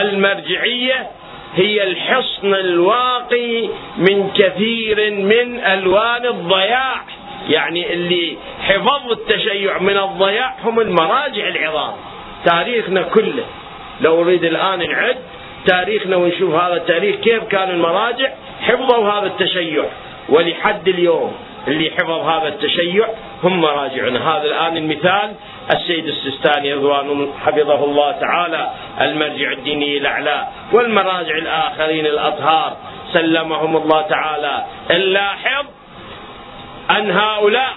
المرجعية 0.00 1.06
هي 1.54 1.82
الحصن 1.84 2.54
الواقي 2.54 3.68
من 3.96 4.30
كثير 4.30 5.10
من 5.10 5.60
ألوان 5.60 6.26
الضياع. 6.26 7.04
يعني 7.48 7.92
اللي 7.92 8.36
حفظوا 8.60 9.12
التشيع 9.12 9.78
من 9.78 9.96
الضياع 9.98 10.54
هم 10.64 10.80
المراجع 10.80 11.48
العظام. 11.48 11.94
تاريخنا 12.44 13.02
كله. 13.02 13.44
لو 14.00 14.22
اريد 14.22 14.44
الآن 14.44 14.78
نعد 14.78 15.16
تاريخنا 15.66 16.16
ونشوف 16.16 16.54
هذا 16.54 16.76
التاريخ 16.76 17.16
كيف 17.16 17.44
كان 17.44 17.70
المراجع 17.70 18.30
حفظوا 18.60 19.10
هذا 19.10 19.26
التشيع. 19.26 19.84
ولحد 20.28 20.88
اليوم 20.88 21.32
اللي 21.68 21.90
حفظ 21.90 22.28
هذا 22.28 22.48
التشيع 22.48 23.08
هم 23.42 23.60
مراجعنا. 23.60 24.36
هذا 24.36 24.44
الآن 24.44 24.76
المثال. 24.76 25.32
السيد 25.74 26.06
السيستاني 26.06 26.74
رضوان 26.74 27.32
حفظه 27.46 27.84
الله 27.84 28.12
تعالى 28.12 28.70
المرجع 29.00 29.52
الديني 29.52 29.98
الأعلى 29.98 30.46
والمراجع 30.72 31.38
الآخرين 31.38 32.06
الأطهار. 32.06 32.76
سلمهم 33.12 33.76
الله 33.76 34.02
تعالى. 34.02 34.64
اللاحظ 34.90 35.66
أن 36.90 37.10
هؤلاء 37.10 37.72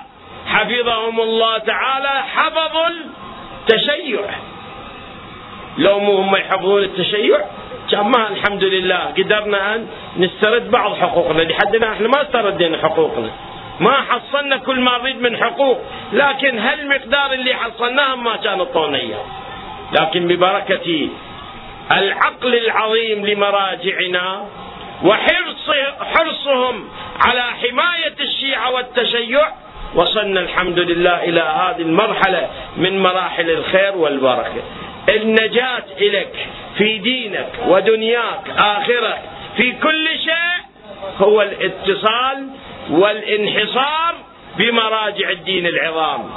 حفظهم 0.47 1.21
الله 1.21 1.57
تعالى 1.57 2.23
حفظوا 2.35 2.87
التشيع. 2.87 4.19
لو 5.77 5.99
مو 5.99 6.17
هم 6.17 6.35
يحفظون 6.35 6.83
التشيع 6.83 7.39
كان 7.91 8.05
ما 8.05 8.27
الحمد 8.27 8.63
لله. 8.63 8.99
قدرنا 9.17 9.75
أن 9.75 9.87
نسترد 10.17 10.71
بعض 10.71 10.95
حقوقنا. 10.95 11.41
لحدنا 11.41 11.93
إحنا 11.93 12.07
ما 12.07 12.21
استردينا 12.21 12.77
حقوقنا. 12.77 13.31
ما 13.79 13.91
حصلنا 13.91 14.57
كل 14.57 14.79
ما 14.79 14.97
نريد 14.97 15.21
من 15.21 15.37
حقوق. 15.37 15.79
لكن 16.13 16.59
هالمقدار 16.59 17.33
اللي 17.33 17.53
حصلناه 17.53 18.15
ما 18.15 18.35
كان 18.35 18.59
اعطونا 18.59 18.97
اياه 18.97 19.25
لكن 19.99 20.27
ببركة 20.27 21.09
العقل 21.91 22.55
العظيم 22.55 23.25
لمراجعنا 23.25 24.45
وحرص 25.03 25.69
حرصهم 26.01 26.89
على 27.19 27.41
حماية 27.41 28.15
الشيعة 28.19 28.71
والتشيع. 28.71 29.51
وصلنا 29.95 30.39
الحمد 30.39 30.79
لله 30.79 31.23
إلى 31.23 31.41
هذه 31.41 31.81
المرحلة 31.81 32.49
من 32.77 32.99
مراحل 32.99 33.49
الخير 33.49 33.97
والبركة. 33.97 34.61
النجاة 35.09 35.83
إليك 35.97 36.47
في 36.77 36.97
دينك 36.97 37.49
ودنياك 37.67 38.49
آخرك 38.57 39.21
في 39.57 39.71
كل 39.71 40.07
شيء 40.07 40.57
هو 41.17 41.41
الاتصال 41.41 42.47
والانحصار 42.89 44.15
بمراجع 44.57 45.29
الدين 45.29 45.67
العظام. 45.67 46.29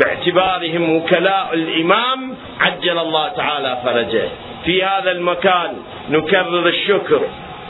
باعتبارهم 0.00 0.96
وكلاء 0.96 1.50
الإمام 1.52 2.36
عجل 2.60 2.98
الله 2.98 3.28
تعالى 3.28 3.78
فرجه. 3.84 4.28
في 4.64 4.84
هذا 4.84 5.10
المكان 5.12 5.82
نكرر 6.10 6.66
الشكر 6.68 7.20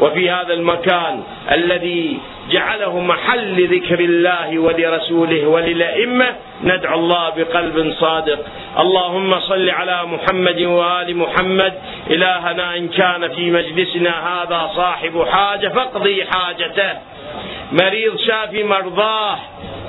وفي 0.01 0.31
هذا 0.31 0.55
المكان 0.55 1.23
الذي 1.53 2.19
جعله 2.51 3.01
محل 3.01 3.63
لذكر 3.63 4.01
الله 4.01 4.59
ولرسوله 4.59 5.47
وللأئمة 5.47 6.27
ندعو 6.65 6.99
الله 6.99 7.33
بقلب 7.37 7.95
صادق. 8.01 8.39
اللهم 8.79 9.41
صل 9.41 9.71
على 9.71 10.07
محمد 10.07 10.63
وآل 10.63 11.17
محمد. 11.17 11.73
إلهنا 12.11 12.77
إن 12.77 12.89
كان 12.89 13.29
في 13.29 13.51
مجلسنا 13.51 14.13
هذا 14.29 14.71
صاحب 14.77 15.25
حاجة 15.29 15.69
فاقضي 15.69 16.25
حاجته. 16.25 16.93
مريض 17.73 18.17
شافي 18.19 18.65
مرضاه 18.65 19.39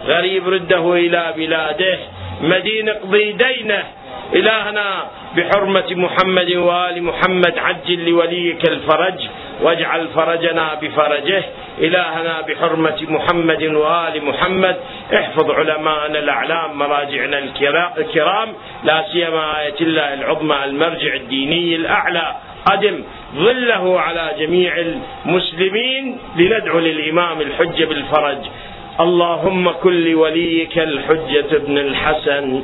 غريب 0.06 0.50
رده 0.50 0.94
إلى 0.94 1.34
بلاده. 1.38 1.98
مدين 2.42 2.90
اقضي 2.90 3.32
دينه. 3.32 3.84
إلهنا 4.36 5.08
بحرمة 5.36 5.90
محمد 5.92 6.52
وآل 6.56 7.04
محمد 7.04 7.58
عجل 7.58 8.10
لوليك 8.10 8.70
الفرج. 8.70 9.20
واجعل 9.62 10.08
فرجنا 10.08 10.74
بفرجه 10.82 11.44
إلهنا 11.80 12.42
بحرمة 12.48 12.98
محمد 13.02 13.64
وآل 13.64 14.26
محمد. 14.26 14.76
احفظ 15.14 15.52
علماءنا 15.52 16.20
الأعلام 16.20 16.78
مراجعنا 16.78 17.38
الكرام. 17.98 18.50
لا 18.84 19.06
سيما 19.12 19.60
آية 19.60 19.80
الله 19.82 20.14
العظمى 20.14 20.56
المرجع 20.66 21.14
الديني 21.14 21.76
الأعلى. 21.76 22.36
أدم 22.72 23.04
ظله 23.36 24.00
على 24.00 24.32
جميع 24.40 24.74
المسلمين 24.78 26.18
لندعو 26.36 26.80
للإمام 26.80 27.42
الحجة 27.42 27.86
بالفرج. 27.86 28.38
اللهم 29.00 29.72
كن 29.72 29.94
لوليك 29.94 30.80
الحجة 30.80 31.56
ابن 31.56 31.78
الحسن. 31.78 32.64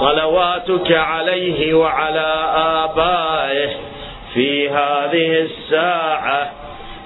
صلواتك 0.00 0.92
عليه 0.92 1.74
وعلى 1.74 2.28
آبائه. 2.84 3.70
في 4.34 4.68
هذه 4.70 5.40
الساعة 5.40 6.50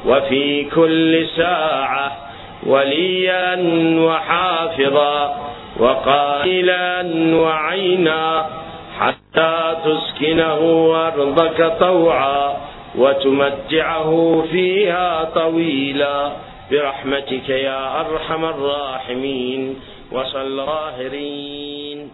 وفي 0.06 0.64
كل 0.64 1.26
ساعة 1.36 2.12
وليا 2.66 3.56
وحافظا 4.00 5.36
وقائلا 5.80 7.02
وعينا 7.36 8.46
حتى 9.00 9.76
تسكنه 9.84 10.60
أرضك 11.06 11.76
طوعا 11.80 12.56
وتمتعه 12.98 14.44
فيها 14.50 15.24
طويلا 15.24 16.32
برحمتك 16.70 17.48
يا 17.48 18.00
أرحم 18.00 18.44
الراحمين 18.44 19.80
وصلى 20.12 20.42
الظاهرين 20.62 22.10